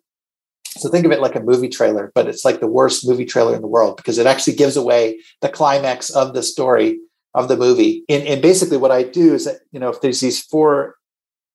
[0.78, 3.56] So think of it like a movie trailer, but it's like the worst movie trailer
[3.56, 7.00] in the world because it actually gives away the climax of the story
[7.34, 8.04] of the movie.
[8.08, 10.96] And, and basically, what I do is that, you know, if there's these four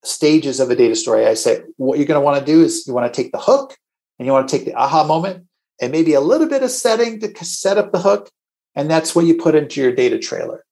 [0.02, 2.86] stages of a data story, I say, what you're going to want to do is
[2.86, 3.76] you want to take the hook
[4.18, 5.46] and you want to take the aha moment
[5.80, 8.30] and maybe a little bit of setting to set up the hook.
[8.74, 10.64] And that's what you put into your data trailer.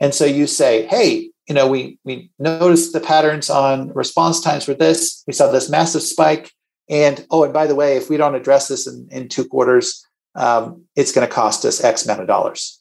[0.00, 4.64] And so you say, hey, you know, we we noticed the patterns on response times
[4.64, 5.22] for this.
[5.26, 6.52] We saw this massive spike.
[6.88, 10.04] And oh, and by the way, if we don't address this in, in two quarters,
[10.34, 12.80] um, it's going to cost us X amount of dollars.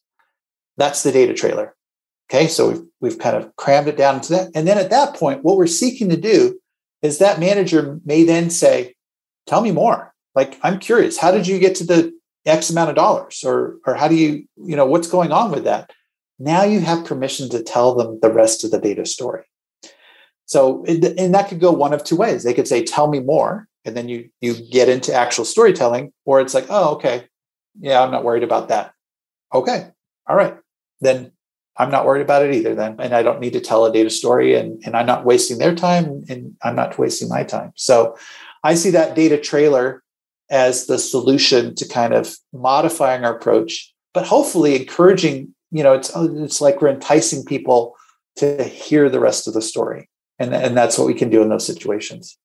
[0.77, 1.75] That's the data trailer.
[2.29, 4.51] Okay, so we've we've kind of crammed it down into that.
[4.55, 6.59] And then at that point, what we're seeking to do
[7.01, 8.95] is that manager may then say,
[9.45, 10.13] "Tell me more.
[10.33, 11.17] Like I'm curious.
[11.17, 12.13] How did you get to the
[12.45, 15.65] X amount of dollars, or or how do you you know what's going on with
[15.65, 15.91] that?"
[16.39, 19.43] Now you have permission to tell them the rest of the data story.
[20.45, 22.43] So, and that could go one of two ways.
[22.43, 26.39] They could say, "Tell me more," and then you you get into actual storytelling, or
[26.39, 27.23] it's like, "Oh, okay,
[27.79, 28.93] yeah, I'm not worried about that."
[29.53, 29.87] Okay,
[30.27, 30.55] all right,
[31.01, 31.31] then
[31.77, 32.75] I'm not worried about it either.
[32.75, 35.57] Then, and I don't need to tell a data story, and and I'm not wasting
[35.57, 37.71] their time, and I'm not wasting my time.
[37.75, 38.15] So,
[38.63, 40.03] I see that data trailer
[40.51, 46.11] as the solution to kind of modifying our approach, but hopefully encouraging you know it's
[46.15, 47.95] it's like we're enticing people
[48.35, 50.09] to hear the rest of the story
[50.39, 52.37] and and that's what we can do in those situations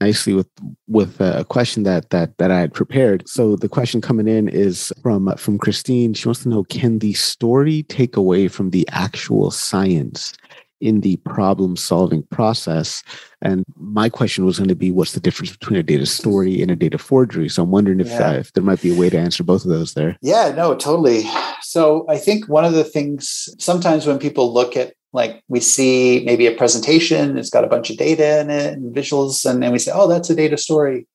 [0.00, 0.48] nicely with
[0.86, 3.28] with uh, a question that that that I had prepared.
[3.28, 6.14] So the question coming in is from from Christine.
[6.14, 10.34] She wants to know: Can the story take away from the actual science
[10.80, 13.02] in the problem solving process?
[13.40, 16.70] And my question was going to be, what's the difference between a data story and
[16.70, 17.48] a data forgery?
[17.48, 18.30] So I'm wondering if yeah.
[18.30, 20.16] uh, if there might be a way to answer both of those there.
[20.22, 21.22] Yeah, no, totally.
[21.62, 26.22] So I think one of the things sometimes when people look at like we see
[26.26, 29.72] maybe a presentation, it's got a bunch of data in it and visuals, and then
[29.72, 31.06] we say, oh, that's a data story.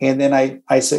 [0.00, 0.98] And then I I say,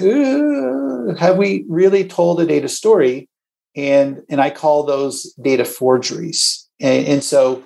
[1.19, 3.29] have we really told a data story?
[3.75, 6.67] And and I call those data forgeries.
[6.79, 7.63] and, and so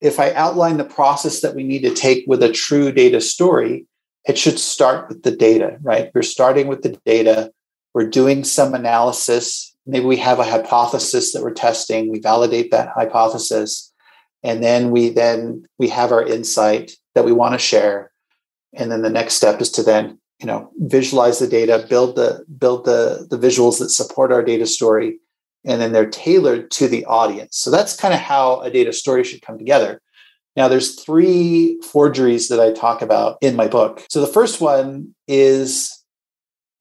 [0.00, 3.86] if I outline the process that we need to take with a true data story,
[4.26, 6.10] it should start with the data, right?
[6.14, 7.52] We're starting with the data.
[7.94, 9.74] We're doing some analysis.
[9.86, 12.10] Maybe we have a hypothesis that we're testing.
[12.10, 13.92] We validate that hypothesis.
[14.42, 18.12] And then we then we have our insight that we want to share.
[18.74, 22.44] And then the next step is to then, you know, visualize the data, build the
[22.58, 25.18] build the, the visuals that support our data story,
[25.66, 27.58] and then they're tailored to the audience.
[27.58, 30.00] So that's kind of how a data story should come together.
[30.56, 34.06] Now, there's three forgeries that I talk about in my book.
[34.08, 35.92] So the first one is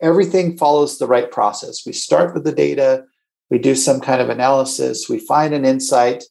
[0.01, 1.85] everything follows the right process.
[1.85, 3.03] We start with the data,
[3.49, 6.23] we do some kind of analysis, we find an insight,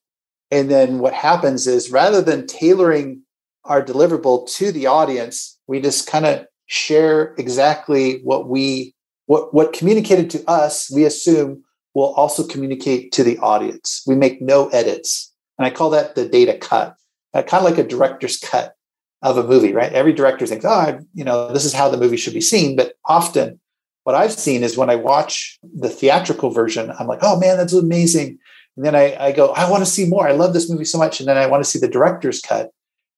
[0.50, 3.22] and then what happens is rather than tailoring
[3.64, 8.94] our deliverable to the audience, we just kind of share exactly what we
[9.26, 11.63] what what communicated to us, we assume
[11.95, 14.03] will also communicate to the audience.
[14.07, 15.32] We make no edits.
[15.59, 16.97] And I call that the data cut
[17.34, 18.74] uh, kind of like a director's cut
[19.22, 19.92] of a movie, right?
[19.92, 22.76] Every director thinks, oh, I, you know, this is how the movie should be seen.
[22.76, 23.61] But often,
[24.05, 27.72] what I've seen is when I watch the theatrical version, I'm like, oh man, that's
[27.72, 28.38] amazing.
[28.76, 30.28] And then I, I go, I want to see more.
[30.28, 31.20] I love this movie so much.
[31.20, 32.70] And then I want to see the director's cut.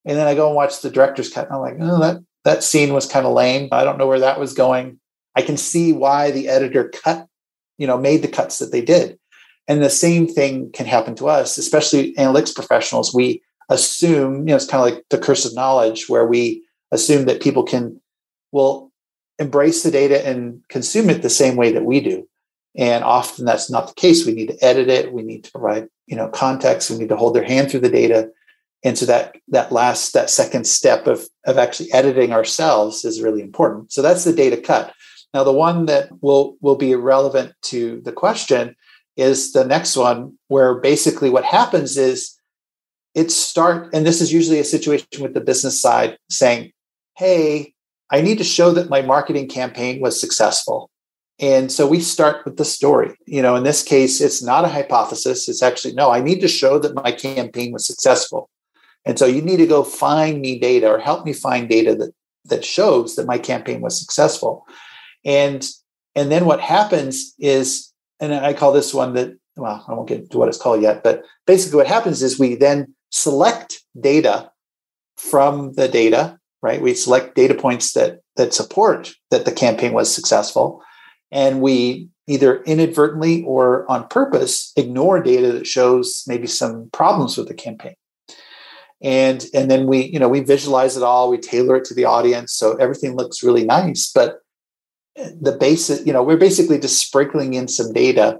[0.05, 1.47] And then I go and watch the director's cut.
[1.47, 3.69] And I'm like, oh, that, that scene was kind of lame.
[3.73, 5.01] I don't know where that was going.
[5.35, 7.27] I can see why the editor cut,
[7.79, 9.19] you know, made the cuts that they did.
[9.69, 13.15] And the same thing can happen to us, especially analytics professionals.
[13.15, 16.63] We assume, you know, it's kind of like the curse of knowledge where we
[16.93, 18.01] assume that people can
[18.53, 18.93] will
[19.39, 22.27] embrace the data and consume it the same way that we do.
[22.77, 24.25] And often that's not the case.
[24.25, 25.13] We need to edit it.
[25.13, 26.91] We need to provide, you know, context.
[26.91, 28.31] We need to hold their hand through the data.
[28.85, 33.41] And so that that last, that second step of, of actually editing ourselves is really
[33.41, 33.93] important.
[33.93, 34.93] So that's the data cut.
[35.35, 38.75] Now, the one that will will be relevant to the question
[39.17, 42.37] is the next one, where basically what happens is
[43.17, 46.71] it start and this is usually a situation with the business side saying
[47.17, 47.73] hey
[48.11, 50.91] i need to show that my marketing campaign was successful.
[51.39, 53.15] And so we start with the story.
[53.27, 55.49] You know in this case it's not a hypothesis.
[55.49, 58.49] It's actually no i need to show that my campaign was successful.
[59.07, 62.13] And so you need to go find me data or help me find data that
[62.45, 64.67] that shows that my campaign was successful
[65.27, 65.69] and
[66.15, 70.31] and then what happens is and i call this one that well i won't get
[70.31, 74.51] to what it's called yet but basically what happens is we then select data
[75.17, 76.81] from the data, right?
[76.81, 80.83] We select data points that that support that the campaign was successful,
[81.31, 87.49] and we either inadvertently or on purpose ignore data that shows maybe some problems with
[87.49, 87.95] the campaign.
[89.03, 92.05] And and then we you know we visualize it all, we tailor it to the
[92.05, 94.11] audience, so everything looks really nice.
[94.13, 94.41] But
[95.17, 98.39] the basic you know we're basically just sprinkling in some data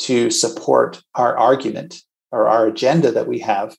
[0.00, 3.76] to support our argument or our agenda that we have.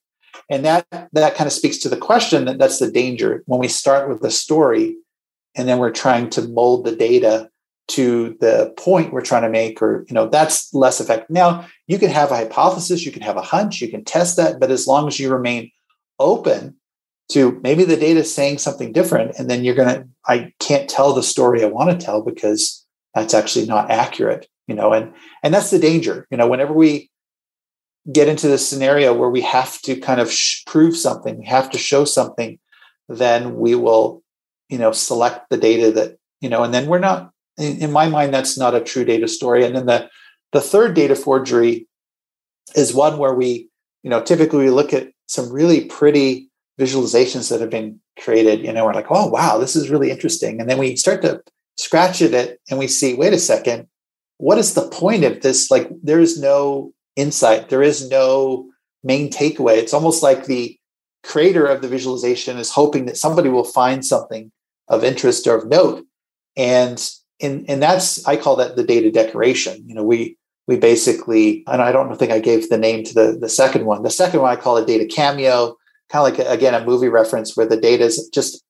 [0.49, 3.67] And that that kind of speaks to the question that that's the danger when we
[3.67, 4.95] start with the story
[5.55, 7.49] and then we're trying to mold the data
[7.89, 11.29] to the point we're trying to make or you know that's less effective.
[11.29, 14.59] Now you can have a hypothesis you can have a hunch you can test that
[14.59, 15.71] but as long as you remain
[16.19, 16.75] open
[17.29, 20.89] to maybe the data is saying something different and then you're going to i can't
[20.89, 25.13] tell the story i want to tell because that's actually not accurate you know and
[25.43, 27.09] and that's the danger you know whenever we
[28.11, 31.69] get into this scenario where we have to kind of sh- prove something, we have
[31.71, 32.59] to show something,
[33.07, 34.23] then we will,
[34.69, 38.07] you know, select the data that, you know, and then we're not, in, in my
[38.07, 39.65] mind, that's not a true data story.
[39.65, 40.09] And then the,
[40.53, 41.87] the third data forgery
[42.75, 43.69] is one where we,
[44.03, 46.48] you know, typically we look at some really pretty
[46.79, 50.59] visualizations that have been created, you know, we're like, oh, wow, this is really interesting.
[50.59, 51.41] And then we start to
[51.77, 53.87] scratch at it and we see, wait a second,
[54.37, 55.69] what is the point of this?
[55.69, 57.69] Like, there's no insight.
[57.69, 58.69] There is no
[59.03, 59.77] main takeaway.
[59.77, 60.77] It's almost like the
[61.23, 64.51] creator of the visualization is hoping that somebody will find something
[64.87, 66.05] of interest or of note.
[66.55, 67.09] And
[67.41, 69.83] and, and that's I call that the data decoration.
[69.87, 73.37] You know, we we basically, and I don't think I gave the name to the,
[73.39, 74.03] the second one.
[74.03, 75.75] The second one I call it data cameo,
[76.11, 78.63] kind of like again a movie reference where the data is just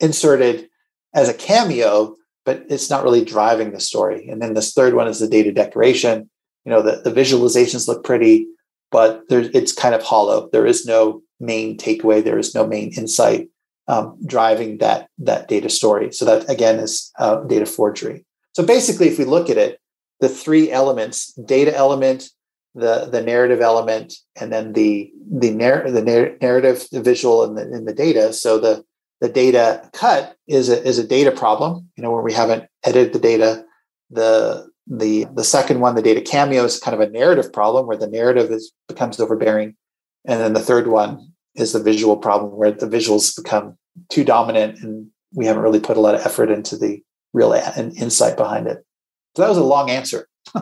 [0.00, 0.68] inserted
[1.14, 4.28] as a cameo, but it's not really driving the story.
[4.28, 6.28] And then this third one is the data decoration,
[6.64, 8.46] you know the, the visualizations look pretty
[8.90, 10.48] but there's it's kind of hollow.
[10.52, 12.22] There is no main takeaway.
[12.22, 13.48] There is no main insight
[13.88, 16.12] um, driving that that data story.
[16.12, 18.24] So that again is uh, data forgery.
[18.52, 19.80] So basically if we look at it
[20.20, 22.30] the three elements data element
[22.76, 27.56] the the narrative element and then the the, narr- the narr- narrative the visual and
[27.56, 28.84] the, and the data so the
[29.20, 33.12] the data cut is a, is a data problem you know where we haven't edited
[33.12, 33.64] the data
[34.10, 37.96] the the the second one, the data cameo, is kind of a narrative problem where
[37.96, 39.74] the narrative is becomes overbearing,
[40.24, 43.76] and then the third one is the visual problem where the visuals become
[44.10, 47.02] too dominant and we haven't really put a lot of effort into the
[47.32, 48.84] real insight behind it.
[49.34, 50.28] So that was a long answer.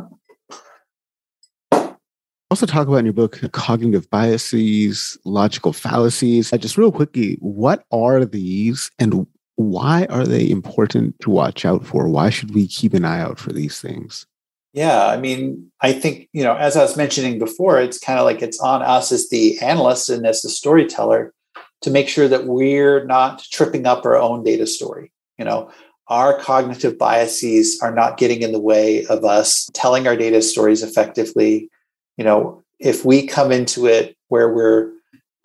[2.55, 6.53] also talk about in your book cognitive biases, logical fallacies.
[6.53, 9.27] Uh, just real quickly, what are these and
[9.57, 12.09] why are they important to watch out for?
[12.09, 14.25] Why should we keep an eye out for these things?
[14.73, 18.25] Yeah, I mean, I think, you know, as I was mentioning before, it's kind of
[18.25, 21.35] like it's on us as the analyst and as the storyteller
[21.83, 25.11] to make sure that we're not tripping up our own data story.
[25.39, 25.73] You know,
[26.07, 30.85] our cognitive biases are not getting in the way of us telling our data stories
[30.85, 31.69] effectively.
[32.17, 34.93] You know, if we come into it where we're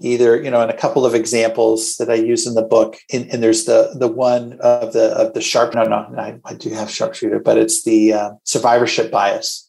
[0.02, 3.30] either you know in a couple of examples that i use in the book and,
[3.32, 6.70] and there's the the one of the of the sharp no no i, I do
[6.70, 9.66] have sharpshooter but it's the uh, survivorship bias.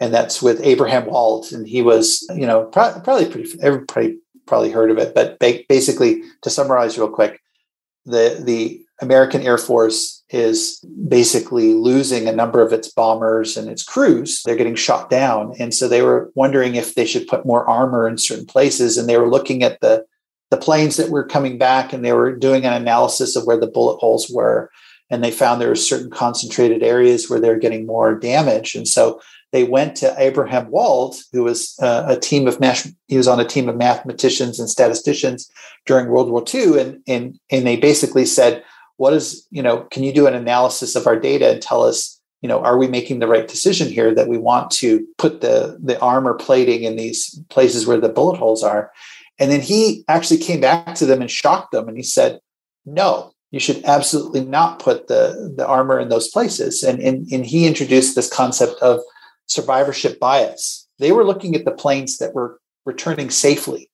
[0.00, 4.70] And that's with abraham wald and he was you know pro- probably pretty everybody probably
[4.70, 7.40] heard of it but ba- basically to summarize real quick
[8.04, 13.82] the the American Air Force is basically losing a number of its bombers and its
[13.84, 14.42] crews.
[14.44, 15.54] They're getting shot down.
[15.60, 18.98] And so they were wondering if they should put more armor in certain places.
[18.98, 20.04] And they were looking at the,
[20.50, 23.66] the planes that were coming back and they were doing an analysis of where the
[23.66, 24.70] bullet holes were.
[25.10, 28.74] And they found there were certain concentrated areas where they're getting more damage.
[28.74, 29.20] And so
[29.54, 32.58] they went to Abraham Wald, who was uh, a team of
[33.06, 35.48] he was on a team of mathematicians and statisticians
[35.86, 38.64] during World War II, and and and they basically said,
[38.96, 42.20] what is you know can you do an analysis of our data and tell us
[42.42, 45.78] you know are we making the right decision here that we want to put the
[45.82, 48.90] the armor plating in these places where the bullet holes are?
[49.38, 52.40] And then he actually came back to them and shocked them and he said
[52.86, 56.82] no you should absolutely not put the the armor in those places.
[56.82, 58.98] And and, and he introduced this concept of
[59.46, 60.88] survivorship bias.
[60.98, 63.88] They were looking at the planes that were returning safely.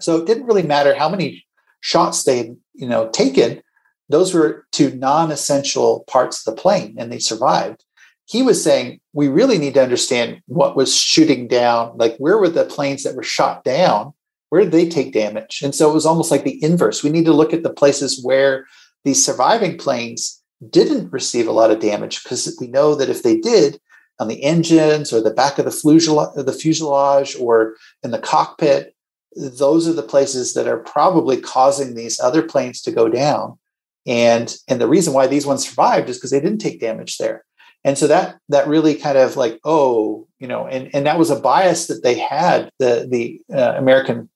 [0.00, 1.44] So it didn't really matter how many
[1.80, 3.60] shots they had you know taken
[4.08, 7.84] those were two non-essential parts of the plane and they survived.
[8.26, 12.48] He was saying we really need to understand what was shooting down like where were
[12.48, 14.12] the planes that were shot down?
[14.48, 15.62] Where did they take damage?
[15.62, 17.02] And so it was almost like the inverse.
[17.02, 18.66] We need to look at the places where
[19.04, 23.36] these surviving planes didn't receive a lot of damage because we know that if they
[23.38, 23.80] did
[24.20, 28.94] on the engines or the back of the fuselage, the fuselage or in the cockpit
[29.36, 33.58] those are the places that are probably causing these other planes to go down
[34.06, 37.44] and and the reason why these ones survived is because they didn't take damage there.
[37.84, 41.30] And so that that really kind of like oh you know and and that was
[41.30, 44.28] a bias that they had the the uh, american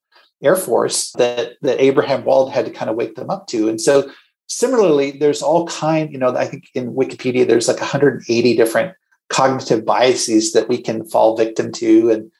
[0.43, 3.69] air force that that abraham wald had to kind of wake them up to.
[3.69, 4.11] And so
[4.47, 8.95] similarly there's all kind you know i think in wikipedia there's like 180 different
[9.29, 12.11] cognitive biases that we can fall victim to.
[12.11, 12.31] And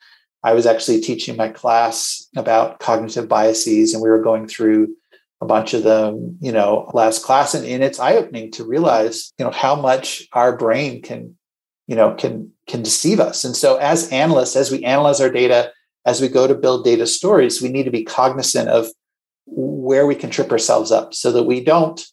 [0.43, 4.95] i was actually teaching my class about cognitive biases and we were going through
[5.41, 7.53] a bunch of them, you know, last class.
[7.53, 11.35] And, and it's eye-opening to realize, you know, how much our brain can,
[11.87, 13.43] you know, can can deceive us.
[13.43, 15.71] And so as analysts, as we analyze our data,
[16.05, 18.87] as we go to build data stories, we need to be cognizant of
[19.45, 22.05] where we can trip ourselves up so that we don't,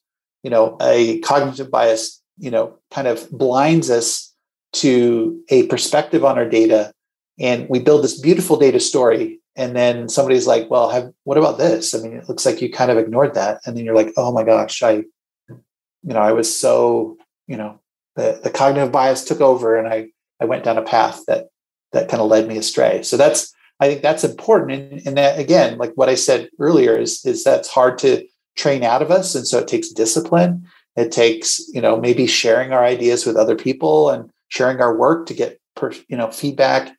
[0.43, 4.33] you know, a cognitive bias, you know, kind of blinds us
[4.73, 6.93] to a perspective on our data.
[7.39, 11.59] And we build this beautiful data story and then somebody's like well have what about
[11.59, 11.95] this?
[11.95, 13.61] I mean it looks like you kind of ignored that.
[13.67, 14.93] And then you're like oh my gosh i
[16.07, 17.81] you know i was so you know
[18.15, 20.09] the, the cognitive bias took over and i
[20.41, 21.49] i went down a path that
[21.93, 23.03] that kind of led me astray.
[23.03, 24.93] So that's i think that's important.
[24.93, 28.83] And, and that again like what i said earlier is is that's hard to train
[28.83, 29.35] out of us.
[29.35, 30.67] And so it takes discipline.
[30.97, 35.27] It takes you know maybe sharing our ideas with other people and sharing our work
[35.27, 35.61] to get
[36.09, 36.96] you know feedback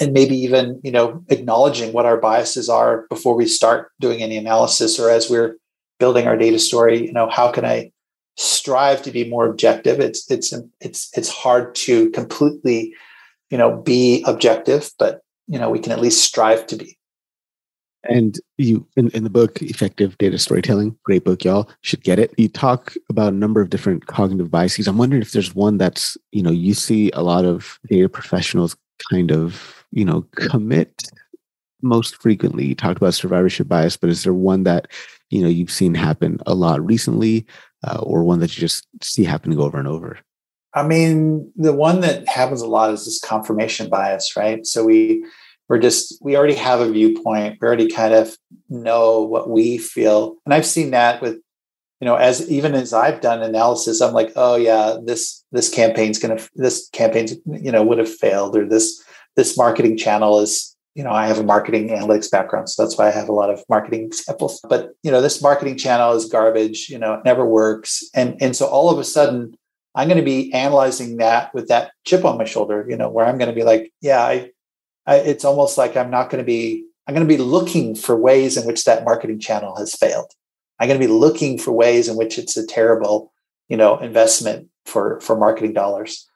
[0.00, 4.36] and maybe even you know acknowledging what our biases are before we start doing any
[4.36, 5.56] analysis or as we're
[5.98, 7.92] building our data story you know how can i
[8.36, 10.00] strive to be more objective?
[10.00, 12.94] It's it's it's it's hard to completely
[13.50, 16.98] you know be objective but you know we can at least strive to be.
[18.04, 22.34] And you in, in the book effective data storytelling great book y'all should get it.
[22.36, 24.88] You talk about a number of different cognitive biases.
[24.88, 28.76] I'm wondering if there's one that's you know you see a lot of data professionals
[29.10, 31.10] kind of you know commit
[31.82, 32.66] most frequently.
[32.66, 34.88] You talked about survivorship bias but is there one that
[35.30, 37.46] you know you've seen happen a lot recently
[37.86, 40.18] uh, or one that you just see happening over and over?
[40.74, 44.66] I mean the one that happens a lot is this confirmation bias right?
[44.66, 45.24] So we
[45.68, 47.58] we're just we already have a viewpoint.
[47.60, 48.36] We already kind of
[48.68, 50.36] know what we feel.
[50.44, 51.38] And i've seen that with
[52.02, 56.18] you know as even as i've done analysis i'm like oh yeah this this campaign's
[56.18, 59.02] gonna this campaign's you know would have failed or this
[59.36, 63.08] this marketing channel is you know, I have a marketing analytics background, so that's why
[63.08, 64.60] I have a lot of marketing examples.
[64.68, 66.88] But you know, this marketing channel is garbage.
[66.90, 69.56] You know, it never works, and and so all of a sudden,
[69.94, 72.84] I'm going to be analyzing that with that chip on my shoulder.
[72.88, 74.50] You know, where I'm going to be like, yeah, I,
[75.06, 76.84] I it's almost like I'm not going to be.
[77.08, 80.30] I'm going to be looking for ways in which that marketing channel has failed.
[80.78, 83.32] I'm going to be looking for ways in which it's a terrible,
[83.68, 86.28] you know, investment for for marketing dollars,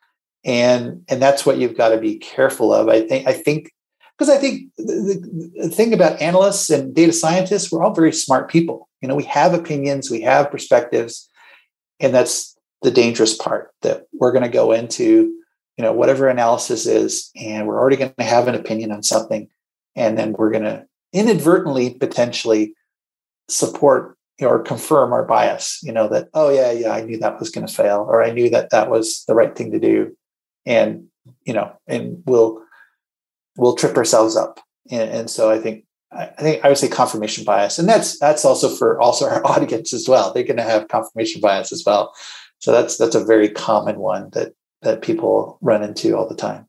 [0.47, 2.89] and and that's what you've got to be careful of.
[2.89, 3.73] I think I think
[4.17, 8.49] because I think the, the, thing about analysts and data scientists, we're all very smart
[8.49, 8.89] people.
[9.03, 11.29] You know, we have opinions, we have perspectives,
[12.01, 15.35] and that's the dangerous part that we're going to go into,
[15.77, 19.49] you know, whatever analysis is, and we're already going to have an opinion on something,
[19.97, 22.73] and then we're going to inadvertently potentially
[23.49, 25.81] support or confirm our bias.
[25.83, 28.31] You know that oh yeah yeah I knew that was going to fail, or I
[28.31, 30.17] knew that that was the right thing to do,
[30.67, 31.07] and
[31.45, 32.63] you know, and we'll
[33.57, 34.61] we'll trip ourselves up.
[34.91, 38.45] And, and so I think I think I would say confirmation bias, and that's that's
[38.45, 40.33] also for also our audience as well.
[40.33, 42.15] They're going to have confirmation bias as well.
[42.59, 44.53] So that's that's a very common one that
[44.83, 46.67] that people run into all the time.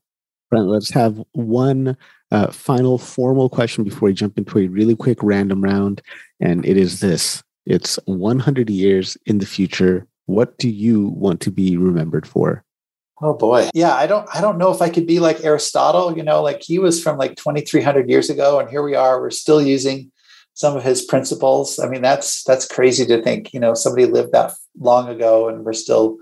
[0.50, 1.96] Brent, let's have one
[2.30, 6.02] uh, final formal question before we jump into a really quick random round,
[6.40, 10.06] and it is this: It's 100 years in the future.
[10.26, 12.64] What do you want to be remembered for?
[13.20, 13.68] Oh boy.
[13.74, 16.62] Yeah, I don't I don't know if I could be like Aristotle, you know, like
[16.62, 20.12] he was from like 2300 years ago and here we are we're still using
[20.54, 21.78] some of his principles.
[21.78, 25.64] I mean, that's that's crazy to think, you know, somebody lived that long ago and
[25.64, 26.18] we're still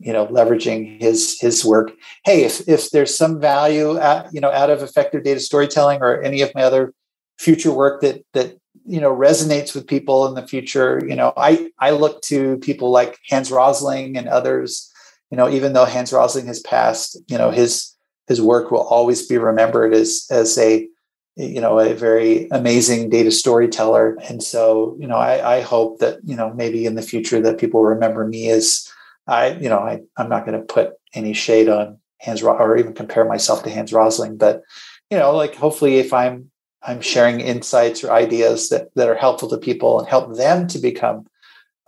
[0.00, 1.92] you know leveraging his his work
[2.24, 6.20] hey if if there's some value at, you know out of effective data storytelling or
[6.22, 6.92] any of my other
[7.38, 8.56] future work that that
[8.86, 12.90] you know resonates with people in the future you know i i look to people
[12.90, 14.90] like hans rosling and others
[15.30, 17.94] you know, even though Hans Rosling has passed, you know, his
[18.28, 20.88] his work will always be remembered as as a
[21.36, 24.18] you know a very amazing data storyteller.
[24.28, 27.58] And so you know I, I hope that you know maybe in the future that
[27.58, 28.90] people remember me as
[29.30, 32.92] i you know I, i'm not going to put any shade on hans or even
[32.92, 34.62] compare myself to hans rosling but
[35.10, 36.50] you know like hopefully if i'm
[36.82, 40.78] i'm sharing insights or ideas that that are helpful to people and help them to
[40.78, 41.26] become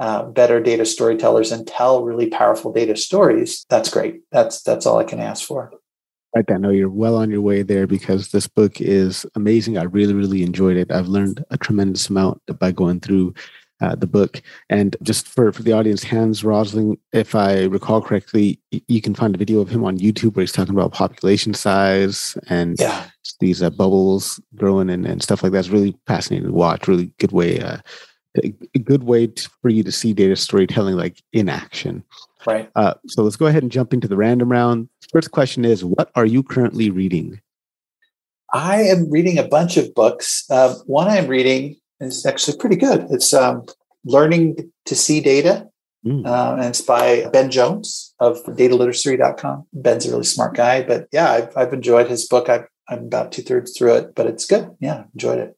[0.03, 4.23] uh, better data storytellers and tell really powerful data stories, that's great.
[4.33, 5.73] That's that's all I can ask for.
[6.35, 9.79] Right, I know you're well on your way there because this book is amazing.
[9.79, 10.91] I really, really enjoyed it.
[10.91, 13.35] I've learned a tremendous amount by going through
[13.81, 14.43] uh, the book.
[14.69, 18.59] And just for, for the audience, Hans Rosling, if I recall correctly,
[18.89, 22.37] you can find a video of him on YouTube where he's talking about population size
[22.49, 23.07] and yeah.
[23.39, 25.61] these uh, bubbles growing and, and stuff like that.
[25.61, 26.89] It's really fascinating to watch.
[26.89, 27.77] Really good way uh,
[28.37, 32.03] a good way to, for you to see data storytelling like in action.
[32.47, 32.71] Right.
[32.75, 34.89] Uh, so let's go ahead and jump into the random round.
[35.13, 37.41] First question is What are you currently reading?
[38.53, 40.45] I am reading a bunch of books.
[40.51, 43.07] Uh, one I'm reading is actually pretty good.
[43.11, 43.65] It's um,
[44.05, 45.69] Learning to See Data,
[46.05, 46.27] mm.
[46.27, 49.67] uh, and it's by Ben Jones of dataliteracy.com.
[49.73, 52.49] Ben's a really smart guy, but yeah, I've, I've enjoyed his book.
[52.49, 54.71] i am about two thirds through it, but it's good.
[54.81, 55.57] Yeah, enjoyed it.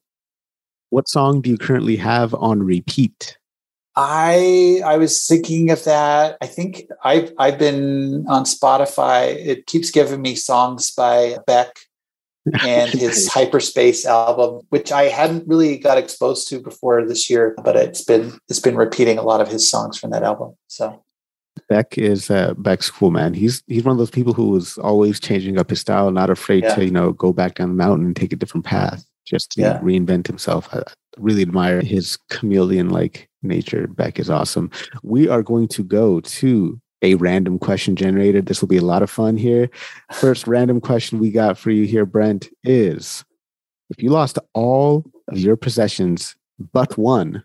[0.94, 3.36] What song do you currently have on repeat?
[3.96, 6.38] I I was thinking of that.
[6.40, 9.34] I think I've I've been on Spotify.
[9.34, 11.74] It keeps giving me songs by Beck
[12.62, 17.74] and his Hyperspace album, which I hadn't really got exposed to before this year, but
[17.74, 20.54] it's been it's been repeating a lot of his songs from that album.
[20.68, 21.02] So
[21.68, 23.34] Beck is uh, Beck's cool man.
[23.34, 26.64] He's he's one of those people who is always changing up his style, not afraid
[26.64, 26.74] yeah.
[26.74, 29.60] to you know go back down the mountain and take a different path just to
[29.60, 29.80] yeah.
[29.80, 30.68] reinvent himself.
[30.72, 30.82] I
[31.16, 33.86] really admire his chameleon like nature.
[33.86, 34.70] Beck is awesome.
[35.02, 38.40] We are going to go to a random question generator.
[38.40, 39.70] This will be a lot of fun here.
[40.12, 43.24] First random question we got for you here, Brent, is
[43.90, 46.36] if you lost all of your possessions
[46.72, 47.44] but one,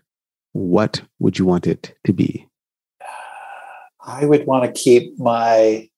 [0.52, 2.46] what would you want it to be?
[4.10, 5.88] I would want to keep my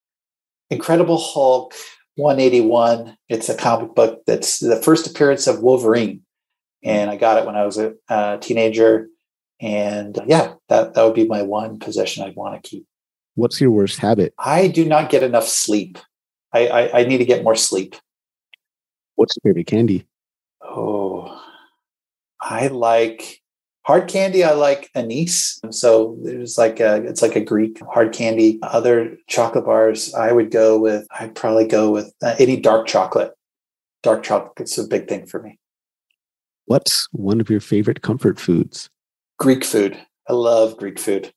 [0.70, 1.74] Incredible Hulk
[2.16, 3.16] 181.
[3.28, 6.22] It's a comic book that's the first appearance of Wolverine.
[6.84, 9.09] And I got it when I was a, teenager.
[9.60, 12.86] And uh, yeah, that, that would be my one possession I'd want to keep.
[13.34, 14.34] What's your worst habit?
[14.39, 15.98] I do not get enough sleep.
[16.52, 17.97] I, I, I need to get more sleep.
[19.14, 20.06] What's your favorite candy?
[20.62, 21.40] Oh,
[22.40, 23.41] I like
[23.85, 25.61] Hard candy, I like anise.
[25.71, 28.61] So there's like a, it's like a Greek hard candy.
[28.63, 33.33] Other chocolate bars, I would go with, I'd probably go with uh, any dark chocolate.
[34.03, 35.59] Dark chocolate's a big thing for me.
[36.67, 38.89] What's one of your favorite comfort foods?
[39.39, 39.99] Greek food.
[40.29, 41.33] I love Greek food.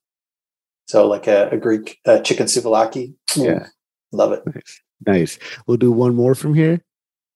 [0.87, 3.15] So like a, a Greek uh, chicken souvlaki.
[3.35, 3.67] Yeah.
[4.11, 4.43] Love it.
[4.45, 4.81] Nice.
[5.07, 5.39] nice.
[5.65, 6.81] We'll do one more from here.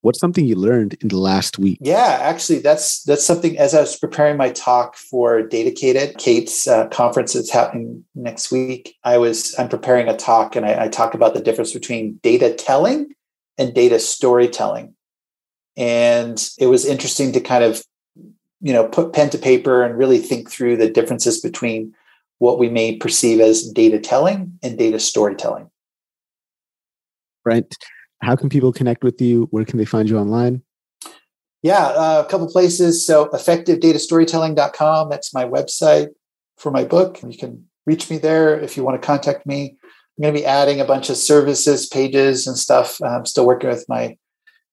[0.01, 1.77] What's something you learned in the last week?
[1.81, 3.57] Yeah, actually, that's that's something.
[3.57, 8.95] As I was preparing my talk for Datacated, Kate's uh, conference is happening next week.
[9.03, 12.53] I was I'm preparing a talk, and I, I talk about the difference between data
[12.53, 13.13] telling
[13.57, 14.95] and data storytelling.
[15.75, 17.83] And it was interesting to kind of,
[18.61, 21.93] you know, put pen to paper and really think through the differences between
[22.37, 25.69] what we may perceive as data telling and data storytelling.
[27.43, 27.75] Brent,
[28.21, 29.47] how can people connect with you?
[29.51, 30.61] Where can they find you online?
[31.61, 33.05] Yeah, uh, a couple places.
[33.05, 36.09] So effectivedatastorytelling.com, that's my website
[36.57, 37.21] for my book.
[37.21, 39.77] You can reach me there if you want to contact me.
[39.83, 43.01] I'm going to be adding a bunch of services, pages, and stuff.
[43.01, 44.17] I'm still working with my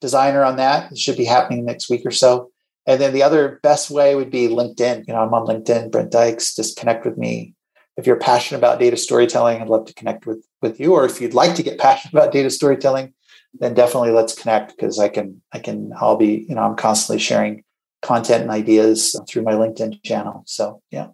[0.00, 0.92] designer on that.
[0.92, 2.50] It should be happening next week or so.
[2.86, 5.04] And then the other best way would be LinkedIn.
[5.06, 6.54] You know, I'm on LinkedIn, Brent Dykes.
[6.54, 7.54] Just connect with me.
[7.96, 10.92] If you're passionate about data storytelling, I'd love to connect with with you.
[10.92, 13.14] Or if you'd like to get passionate about data storytelling,
[13.60, 17.20] then definitely let's connect because I can I can I'll be you know I'm constantly
[17.20, 17.62] sharing
[18.02, 20.42] content and ideas through my LinkedIn channel.
[20.46, 21.08] So yeah.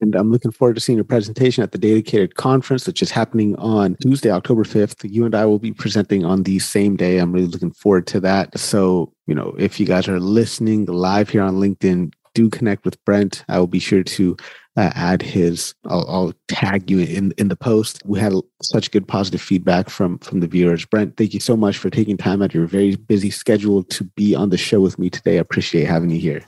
[0.00, 3.54] And I'm looking forward to seeing your presentation at the Datacated Conference, which is happening
[3.56, 5.08] on Tuesday, October 5th.
[5.08, 7.18] You and I will be presenting on the same day.
[7.18, 8.58] I'm really looking forward to that.
[8.58, 13.02] So, you know, if you guys are listening live here on LinkedIn, do connect with
[13.04, 13.44] Brent.
[13.48, 14.36] I will be sure to
[14.76, 15.74] uh, add his.
[15.86, 18.02] I'll, I'll, tag you in in the post.
[18.04, 18.32] We had
[18.62, 20.84] such good positive feedback from from the viewers.
[20.84, 24.04] Brent, thank you so much for taking time out of your very busy schedule to
[24.04, 25.36] be on the show with me today.
[25.36, 26.44] I appreciate having you here.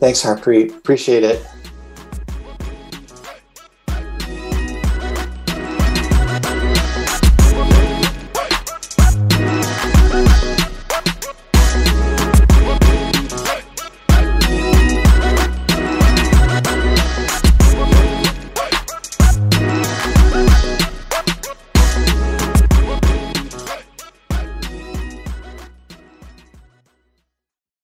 [0.00, 0.76] Thanks, Harpreet.
[0.76, 1.44] Appreciate it.